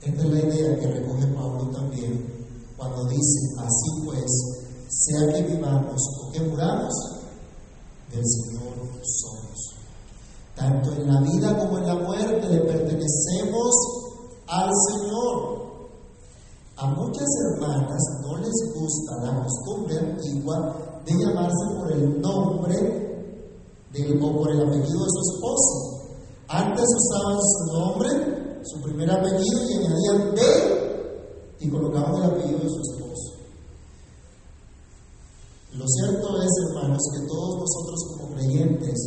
Esta 0.00 0.22
es 0.22 0.30
la 0.30 0.38
idea 0.38 0.78
que 0.78 0.86
recoge 0.86 1.26
Pablo 1.26 1.68
también 1.72 2.24
cuando 2.76 3.04
dice, 3.06 3.40
así 3.58 4.04
pues, 4.04 4.30
sea 4.88 5.32
que 5.34 5.42
vivamos 5.42 6.00
o 6.22 6.30
que 6.30 6.40
muramos, 6.42 6.94
del 8.12 8.24
Señor 8.24 8.74
somos. 9.02 9.74
Tanto 10.54 10.92
en 10.92 11.12
la 11.12 11.20
vida 11.20 11.58
como 11.58 11.78
en 11.78 11.86
la 11.86 11.96
muerte 11.96 12.48
le 12.48 12.60
pertenecemos 12.60 13.74
al 14.46 14.70
Señor. 14.88 15.49
Muchas 17.10 17.28
hermanas 17.44 18.02
no 18.22 18.36
les 18.36 18.72
gusta 18.72 19.16
la 19.24 19.42
costumbre 19.42 19.98
antigua 19.98 21.02
de 21.04 21.12
llamarse 21.18 21.74
por 21.74 21.90
el 21.90 22.20
nombre 22.20 22.76
de, 23.92 24.20
o 24.22 24.36
por 24.36 24.48
el 24.48 24.60
apellido 24.60 25.04
de 25.04 25.10
su 25.10 25.34
esposo. 25.34 26.06
Antes 26.46 26.84
usaban 26.84 27.38
su 27.42 27.72
nombre, 27.72 28.62
su 28.62 28.80
primer 28.82 29.10
apellido 29.10 29.58
y 29.60 29.74
añadían 29.74 30.34
de 30.36 31.56
y 31.58 31.68
colocaban 31.68 32.14
el 32.14 32.30
apellido 32.30 32.58
de 32.60 32.68
su 32.68 32.80
esposo. 32.80 33.32
Lo 35.72 35.84
cierto 35.88 36.42
es, 36.42 36.50
hermanos, 36.68 37.02
que 37.12 37.26
todos 37.26 37.58
nosotros 37.58 38.18
como 38.18 38.34
creyentes, 38.36 38.98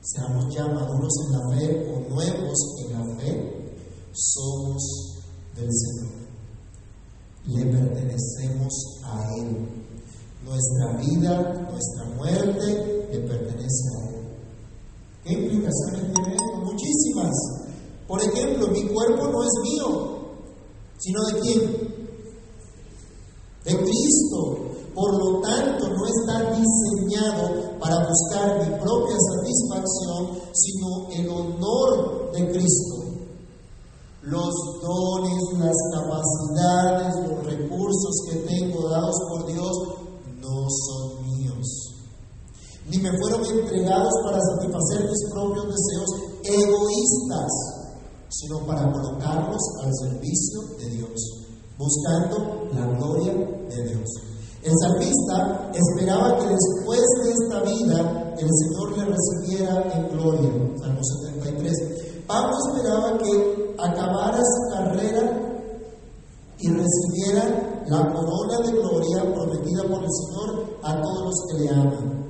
seamos 0.00 0.54
ya 0.54 0.66
maduros 0.68 1.12
en 1.26 1.32
la 1.32 1.54
fe 1.54 1.92
o 1.92 2.14
nuevos 2.14 2.58
en 2.78 2.92
la 2.94 3.16
fe, 3.18 3.84
somos 4.14 4.82
del 5.54 5.68
Señor 5.70 6.25
le 7.46 7.64
pertenecemos 7.64 8.74
a 9.04 9.34
Él. 9.36 9.68
Nuestra 10.44 10.96
vida, 10.98 11.68
nuestra 11.70 12.04
muerte 12.16 13.08
le 13.12 13.18
pertenece 13.20 13.84
a 13.96 14.08
Él. 14.08 14.26
¿Qué 15.24 15.32
implicaciones 15.32 16.12
tiene 16.14 16.34
esto? 16.34 16.56
Muchísimas. 16.64 17.34
Por 18.06 18.22
ejemplo, 18.22 18.68
mi 18.68 18.82
cuerpo 18.88 19.28
no 19.28 19.42
es 19.42 19.50
mío, 19.62 20.18
sino 20.98 21.24
de 21.26 21.40
quién? 21.40 21.60
De 23.64 23.76
Cristo. 23.76 24.72
Por 24.94 25.18
lo 25.18 25.40
tanto, 25.40 25.88
no 25.88 26.06
está 26.06 26.56
diseñado 26.56 27.78
para 27.78 28.08
buscar 28.08 28.58
mi 28.60 28.78
propia 28.78 29.16
satisfacción, 29.18 30.40
sino 30.52 31.10
el 31.10 31.28
honor 31.28 32.32
de 32.32 32.50
Cristo 32.50 33.05
los 34.26 34.54
dones, 34.82 35.40
las 35.56 35.76
capacidades, 35.94 37.14
los 37.28 37.46
recursos 37.46 38.14
que 38.28 38.36
tengo 38.40 38.88
dados 38.88 39.16
por 39.28 39.46
Dios 39.46 39.72
no 40.40 40.66
son 40.68 41.22
míos. 41.22 41.94
Ni 42.90 42.98
me 42.98 43.16
fueron 43.18 43.44
entregados 43.46 44.12
para 44.24 44.40
satisfacer 44.40 45.08
mis 45.08 45.30
propios 45.30 45.66
deseos 45.66 46.10
egoístas, 46.42 47.52
sino 48.28 48.66
para 48.66 48.90
colocarlos 48.92 49.62
al 49.84 49.92
servicio 49.94 50.62
de 50.78 50.90
Dios, 50.90 51.46
buscando 51.78 52.68
la 52.74 52.86
gloria 52.96 53.32
de 53.32 53.88
Dios. 53.88 54.10
El 54.64 54.72
salmista 54.82 55.70
esperaba 55.72 56.36
que 56.38 56.48
después 56.48 57.00
de 57.22 57.30
esta 57.30 57.62
vida 57.62 58.34
el 58.36 58.48
Señor 58.50 58.98
le 58.98 59.04
recibiera 59.04 59.92
en 59.94 60.08
gloria. 60.08 60.50
Salmo 60.80 61.00
73. 61.04 61.95
Pablo 62.26 62.56
esperaba 62.68 63.18
que 63.18 63.74
acabara 63.78 64.38
su 64.38 64.74
carrera 64.74 65.46
y 66.58 66.68
recibiera 66.68 67.84
la 67.86 68.12
corona 68.12 68.58
de 68.64 68.72
gloria 68.72 69.34
prometida 69.34 69.82
por 69.84 70.02
el 70.02 70.10
Señor 70.10 70.78
a 70.82 71.00
todos 71.00 71.24
los 71.24 71.34
que 71.46 71.64
le 71.64 71.70
aman. 71.70 72.26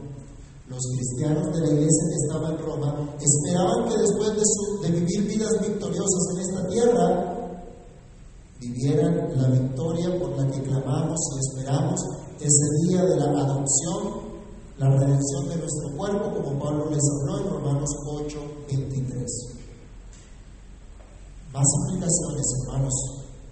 Los 0.69 0.83
cristianos 0.95 1.55
de 1.55 1.61
la 1.61 1.73
iglesia 1.73 2.05
que 2.09 2.17
estaba 2.27 2.51
en 2.51 2.59
Roma 2.59 2.95
esperaban 3.21 3.89
que 3.89 3.99
después 3.99 4.31
de, 4.35 4.89
de 4.89 5.01
vivir 5.01 5.23
vidas 5.29 5.61
victoriosas 5.61 6.23
en 6.35 6.41
esta 6.41 6.69
tierra, 6.69 7.37
vivieran 8.61 9.29
la 9.37 9.49
victoria 9.49 10.19
por 10.19 10.37
la 10.37 10.51
que 10.51 10.63
clamamos 10.63 11.21
y 11.35 11.39
esperamos 11.39 12.01
ese 12.41 12.89
día 12.89 13.05
de 13.05 13.17
la 13.17 13.43
adopción, 13.43 14.27
la 14.79 14.91
redención 14.91 15.49
de 15.49 15.57
nuestro 15.57 15.97
cuerpo, 15.97 16.35
como 16.35 16.59
Pablo 16.59 16.91
les 16.91 17.03
habló 17.15 17.39
en 17.39 17.51
Romanos 17.51 17.91
8, 18.07 18.39
23. 18.69 19.56
Más 21.57 21.65
explicaciones, 21.81 22.47
hermanos. 22.61 22.95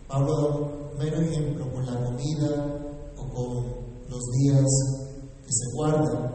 Pablo 0.07 0.93
da 0.99 1.05
un 1.19 1.25
ejemplo 1.25 1.73
con 1.73 1.87
la 1.87 2.05
comida 2.05 2.51
o 3.17 3.23
con 3.33 3.65
los 4.11 4.23
días 4.43 4.67
que 5.43 5.51
se 5.51 5.73
guardan 5.73 6.35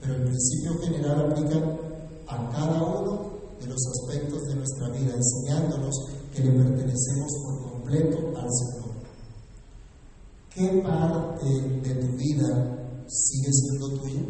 pero 0.00 0.16
el 0.16 0.24
principio 0.24 0.78
general 0.80 1.30
aplica 1.30 1.56
a 2.26 2.50
cada 2.50 2.82
uno 2.82 3.30
de 3.60 3.66
los 3.68 3.78
aspectos 3.86 4.42
de 4.42 4.56
nuestra 4.56 4.88
vida, 4.90 5.14
enseñándonos 5.14 5.94
que 6.34 6.42
le 6.42 6.50
pertenecemos 6.50 7.32
por 7.44 7.70
completo 7.70 8.18
al 8.36 8.48
Señor. 8.50 8.90
¿Qué 10.52 10.82
parte 10.82 11.46
de 11.46 11.94
tu 11.94 12.16
vida 12.16 13.06
sigue 13.06 13.50
siendo 13.52 14.00
tuya? 14.00 14.20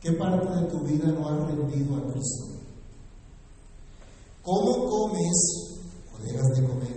¿Qué 0.00 0.12
parte 0.12 0.60
de 0.60 0.66
tu 0.68 0.80
vida 0.80 1.12
no 1.12 1.28
has 1.28 1.46
rendido 1.46 1.96
a 1.96 2.12
Cristo? 2.12 2.61
¿Cómo 4.42 4.86
comes 4.86 5.78
o 6.12 6.22
dejas 6.22 6.48
de 6.56 6.66
comer? 6.66 6.96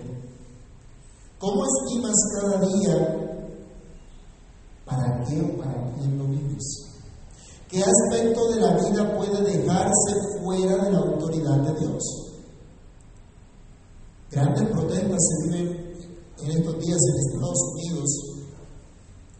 ¿Cómo 1.38 1.62
estimas 1.64 2.14
cada 2.40 2.66
día 2.66 3.26
¿Para 4.86 5.24
qué 5.24 5.40
o 5.40 5.58
para 5.58 5.92
quién 5.94 6.16
lo 6.16 6.26
vives? 6.26 6.86
¿Qué 7.68 7.82
aspecto 7.82 8.48
de 8.50 8.60
la 8.60 8.76
vida 8.76 9.16
puede 9.16 9.42
dejarse 9.42 10.14
fuera 10.40 10.84
de 10.84 10.92
la 10.92 10.98
autoridad 10.98 11.56
de 11.56 11.80
Dios? 11.80 12.02
Grandes 14.30 14.70
protestas 14.70 15.18
se 15.18 15.48
viven 15.48 15.96
en 16.38 16.50
estos 16.50 16.74
días 16.78 16.98
en 16.98 17.34
Estados 17.34 17.58
Unidos 17.74 18.36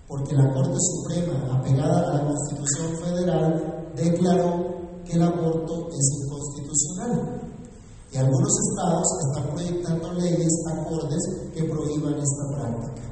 porque 0.09 0.35
la 0.35 0.53
Corte 0.53 0.77
Suprema, 0.79 1.59
apegada 1.59 2.11
a 2.11 2.15
la 2.15 2.27
Constitución 2.27 2.97
Federal, 3.05 3.93
declaró 3.95 4.67
que 5.05 5.13
el 5.13 5.23
aborto 5.23 5.89
es 5.91 6.23
inconstitucional. 6.23 7.56
Y 8.13 8.17
algunos 8.19 8.53
estados 8.71 9.07
están 9.27 9.51
proyectando 9.53 10.13
leyes 10.13 10.53
acordes 10.73 11.23
que 11.55 11.65
prohíban 11.65 12.15
esta 12.15 12.49
práctica. 12.55 13.03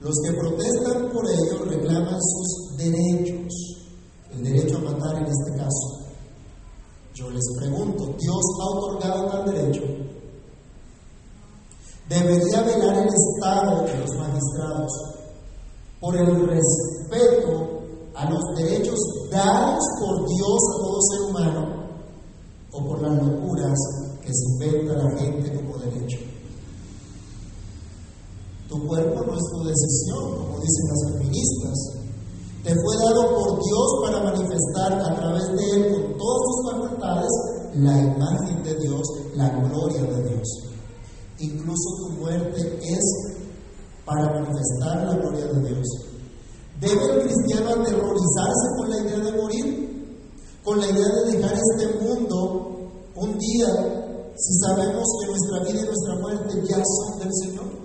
Los 0.00 0.14
que 0.24 0.32
protestan 0.32 1.10
por 1.10 1.24
ello 1.30 1.64
reclaman 1.64 2.20
sus 2.20 2.76
derechos, 2.76 3.52
el 4.32 4.44
derecho 4.44 4.78
a 4.78 4.92
matar 4.92 5.16
en 5.16 5.26
este 5.26 5.56
caso. 5.56 6.04
Yo 7.14 7.30
les 7.30 7.44
pregunto, 7.58 8.14
¿Dios 8.18 8.44
ha 8.60 8.76
otorgado 8.76 9.30
tal 9.30 9.54
derecho? 9.54 9.82
Debería 12.08 12.62
velar 12.62 12.98
el 12.98 13.08
Estado 13.08 13.82
de 13.82 13.98
los 13.98 14.10
magistrados 14.16 14.92
por 16.00 16.16
el 16.16 16.48
respeto 16.48 17.80
a 18.14 18.30
los 18.30 18.42
derechos 18.56 18.98
dados 19.30 19.82
por 20.00 20.28
Dios 20.28 20.58
a 20.74 20.82
todo 20.82 21.00
ser 21.00 21.20
humano 21.30 21.83
o 22.74 22.84
por 22.84 23.00
las 23.02 23.22
locuras 23.22 23.78
que 24.20 24.32
se 24.32 24.44
inventa 24.52 24.94
la 24.94 25.18
gente 25.18 25.54
como 25.54 25.78
derecho. 25.78 26.18
Tu 28.68 28.86
cuerpo 28.86 29.24
no 29.24 29.34
es 29.34 29.44
tu 29.52 29.64
decisión, 29.64 30.36
como 30.36 30.58
dicen 30.58 30.88
las 30.88 31.12
feministas. 31.12 32.04
Te 32.64 32.74
fue 32.74 32.96
dado 32.96 33.28
por 33.36 33.62
Dios 33.62 33.88
para 34.02 34.24
manifestar 34.24 34.92
a 34.92 35.14
través 35.14 35.46
de 35.54 35.70
Él 35.70 35.92
con 35.92 36.18
todas 36.18 36.40
sus 36.42 36.72
facultades 36.72 37.30
la 37.74 37.98
imagen 38.00 38.62
de 38.62 38.74
Dios, 38.80 39.02
la 39.34 39.48
gloria 39.50 40.02
de 40.02 40.30
Dios. 40.30 40.48
Incluso 41.38 41.90
tu 41.98 42.20
muerte 42.20 42.78
es 42.82 43.04
para 44.04 44.32
manifestar 44.32 45.06
la 45.06 45.14
gloria 45.14 45.46
de 45.46 45.68
Dios. 45.68 45.86
¿Debe 46.80 47.04
el 47.04 47.22
cristiano 47.22 47.70
aterrorizarse 47.70 48.68
con 48.78 48.90
la 48.90 48.98
idea 48.98 49.18
de 49.18 49.32
morir? 49.32 49.93
¿Con 50.64 50.80
la 50.80 50.88
idea 50.88 51.08
de 51.08 51.32
dejar 51.32 51.54
este 51.54 52.04
mundo 52.04 52.90
un 53.16 53.38
día 53.38 54.32
si 54.36 54.54
sabemos 54.66 55.04
que 55.20 55.26
nuestra 55.26 55.60
vida 55.60 55.82
y 55.82 55.86
nuestra 55.86 56.14
muerte 56.20 56.62
ya 56.68 56.82
son 56.82 57.18
del 57.20 57.30
Señor? 57.42 57.84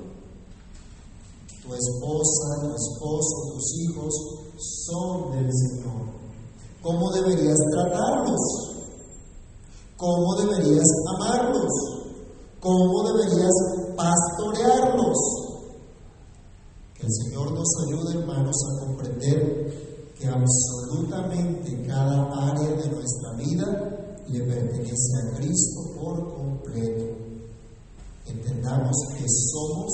tu 1.69 1.75
esposa, 1.75 2.61
tu 2.61 2.73
esposo, 2.73 3.53
tus 3.53 3.79
hijos 3.79 4.13
son 4.57 5.31
del 5.31 5.49
Señor. 5.53 6.01
¿Cómo 6.81 7.11
deberías 7.11 7.57
tratarlos? 7.71 8.39
¿Cómo 9.95 10.35
deberías 10.35 10.87
amarlos? 11.15 11.71
¿Cómo 12.59 13.03
deberías 13.03 13.53
pastorearlos? 13.95 15.17
Que 16.95 17.05
el 17.05 17.13
Señor 17.13 17.51
nos 17.51 17.69
ayude, 17.87 18.19
hermanos, 18.19 18.55
a 18.65 18.85
comprender 18.85 20.13
que 20.17 20.27
absolutamente 20.27 21.85
cada 21.85 22.49
área 22.49 22.69
de 22.69 22.89
nuestra 22.89 23.33
vida 23.37 24.23
le 24.27 24.39
pertenece 24.39 25.11
a 25.21 25.35
Cristo 25.37 25.81
por 26.01 26.33
completo. 26.35 27.15
Entendamos 28.25 28.95
que 29.17 29.25
somos 29.27 29.91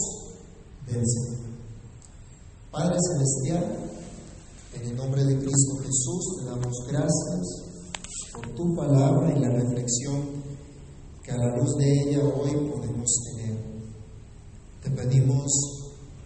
del 0.88 1.04
Señor. 1.06 1.46
En 3.48 4.82
el 4.82 4.96
nombre 4.96 5.24
de 5.24 5.38
Cristo 5.38 5.76
Jesús 5.78 6.38
te 6.40 6.46
damos 6.46 6.74
gracias 6.88 8.34
por 8.34 8.56
tu 8.56 8.76
palabra 8.76 9.38
y 9.38 9.40
la 9.40 9.50
reflexión 9.50 10.24
que 11.22 11.32
a 11.32 11.38
la 11.38 11.56
luz 11.56 11.76
de 11.78 12.02
ella 12.02 12.24
hoy 12.24 12.50
podemos 12.72 13.06
tener. 13.24 13.56
Te 14.82 14.90
pedimos 14.90 15.46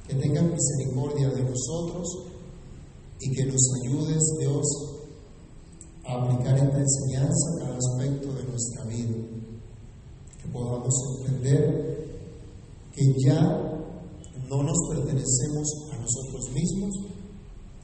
que 0.07 0.15
tengas 0.15 0.45
misericordia 0.45 1.29
de 1.31 1.43
nosotros 1.43 2.07
y 3.19 3.35
que 3.35 3.45
nos 3.47 3.69
ayudes, 3.83 4.23
Dios, 4.39 4.65
a 6.05 6.23
aplicar 6.23 6.55
esta 6.55 6.79
enseñanza 6.79 7.59
cada 7.59 7.77
aspecto 7.77 8.33
de 8.33 8.43
nuestra 8.45 8.85
vida. 8.85 9.17
Que 10.41 10.47
podamos 10.53 10.93
entender 11.19 11.99
que 12.93 13.13
ya 13.25 13.41
no 14.49 14.63
nos 14.63 14.77
pertenecemos 14.89 15.88
nosotros 15.99 16.51
mismos, 16.51 16.95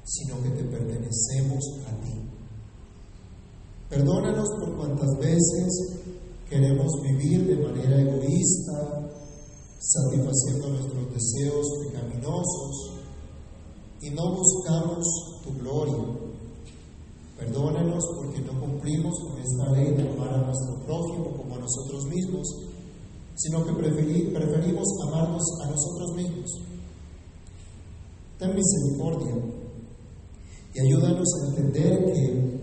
sino 0.04 0.42
que 0.42 0.50
te 0.50 0.64
pertenecemos 0.64 1.64
a 1.88 1.92
ti. 2.04 2.14
Perdónanos 3.90 4.50
por 4.60 4.76
cuantas 4.78 5.18
veces 5.20 5.98
queremos 6.50 6.92
vivir 7.02 7.48
de 7.48 7.68
manera 7.68 8.02
egoísta, 8.02 9.10
satisfaciendo 9.80 10.70
nuestros 10.70 11.14
deseos 11.14 11.66
pecaminosos 11.84 12.94
y 14.02 14.10
no 14.10 14.36
buscamos 14.36 15.06
tu 15.44 15.54
gloria. 15.60 16.20
Perdónanos 17.38 18.04
porque 18.16 18.42
no 18.42 18.60
cumplimos 18.60 19.14
con 19.20 19.40
esta 19.40 19.72
ley 19.72 19.94
de 19.94 20.10
amar 20.10 20.34
a 20.34 20.46
nuestro 20.46 20.86
prójimo 20.86 21.38
como 21.38 21.56
a 21.56 21.60
nosotros 21.60 22.06
mismos 22.06 22.48
sino 23.36 23.66
que 23.66 23.74
preferimos 23.74 24.88
amarnos 25.08 25.44
a 25.64 25.70
nosotros 25.70 26.16
mismos. 26.16 26.52
Ten 28.38 28.54
misericordia 28.54 29.36
y 30.74 30.80
ayúdanos 30.80 31.28
a 31.36 31.48
entender 31.48 32.06
que 32.06 32.56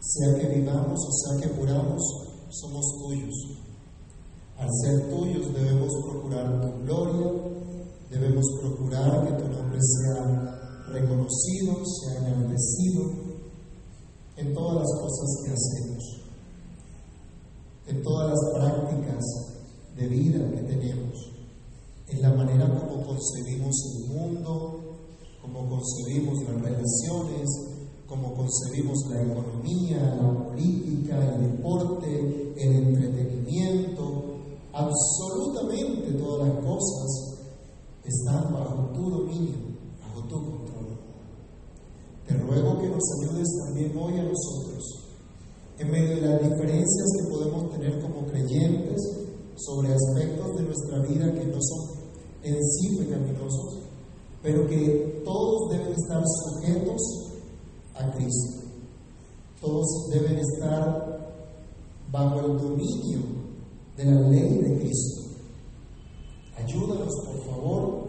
sea 0.00 0.34
que 0.40 0.58
vivamos 0.58 0.98
o 0.98 1.12
sea 1.12 1.40
que 1.40 1.56
curamos, 1.56 2.02
somos 2.50 2.84
tuyos. 2.98 3.34
Al 4.58 4.68
ser 4.82 5.08
tuyos 5.08 5.54
debemos 5.54 5.92
procurar 6.04 6.60
tu 6.60 6.84
gloria, 6.84 7.30
debemos 8.10 8.44
procurar 8.60 9.26
que 9.26 9.42
tu 9.42 9.48
nombre 9.48 9.78
sea 9.80 10.84
reconocido, 10.88 11.84
sea 11.84 12.26
enaltecido 12.26 13.26
en 14.36 14.52
todas 14.52 14.76
las 14.76 15.00
cosas 15.00 15.28
que 15.44 15.52
hacemos, 15.52 16.04
en 17.86 18.02
todas 18.02 18.30
las 18.30 18.40
prácticas 18.54 19.24
de 19.96 20.08
vida 20.08 20.50
que 20.50 20.62
tenemos, 20.62 21.35
en 22.08 22.22
la 22.22 22.32
manera 22.32 22.66
como 22.68 23.04
concebimos 23.04 23.74
el 23.94 24.14
mundo, 24.14 24.86
como 25.42 25.68
concebimos 25.68 26.42
las 26.44 26.62
relaciones, 26.62 27.48
como 28.06 28.34
concebimos 28.34 28.98
la 29.10 29.22
economía, 29.22 30.16
la 30.20 30.44
política, 30.44 31.34
el 31.34 31.42
deporte, 31.42 32.52
el 32.56 32.74
entretenimiento, 32.74 34.36
absolutamente 34.72 36.12
todas 36.12 36.48
las 36.48 36.64
cosas 36.64 37.36
están 38.04 38.52
bajo 38.52 38.92
tu 38.92 39.10
dominio, 39.10 39.56
bajo 40.00 40.22
tu 40.28 40.36
control. 40.36 40.98
Te 42.26 42.34
ruego 42.34 42.78
que 42.78 42.88
nos 42.88 43.04
ayudes 43.20 43.48
también 43.64 43.96
hoy 43.98 44.18
a 44.18 44.22
nosotros, 44.22 44.84
en 45.78 45.90
medio 45.90 46.16
de 46.16 46.20
las 46.22 46.42
diferencias 46.42 47.06
que 47.18 47.30
podemos 47.30 47.70
tener 47.72 48.00
como 48.00 48.26
creyentes 48.26 49.00
sobre 49.56 49.94
aspectos 49.94 50.56
de 50.56 50.62
nuestra 50.62 50.98
vida 51.00 51.32
que 51.32 51.46
no 51.46 51.58
son 51.60 51.95
en 52.48 52.64
sí 52.64 52.96
pecaminosos, 52.96 53.78
pero 54.42 54.66
que 54.68 55.22
todos 55.24 55.70
deben 55.70 55.92
estar 55.92 56.22
sujetos 56.24 57.02
a 57.94 58.10
Cristo. 58.12 58.62
Todos 59.60 60.08
deben 60.10 60.38
estar 60.38 61.16
bajo 62.12 62.40
el 62.40 62.58
dominio 62.58 63.20
de 63.96 64.04
la 64.04 64.20
ley 64.28 64.58
de 64.58 64.78
Cristo. 64.80 65.22
Ayúdanos, 66.56 67.14
por 67.26 67.44
favor, 67.46 68.06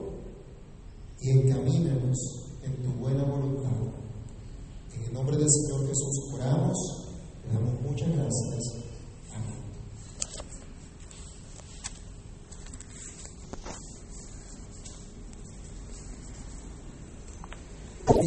y 1.21 1.31
encamínanos 1.31 2.17
en 2.63 2.75
tu 2.83 2.91
buena 2.99 3.23
voluntad. 3.23 3.71
En 4.95 5.03
el 5.03 5.13
nombre 5.13 5.37
del 5.37 5.49
Señor 5.49 5.87
Jesús 5.87 6.33
oramos, 6.33 6.77
le 7.47 7.53
damos 7.53 7.81
muchas 7.81 8.09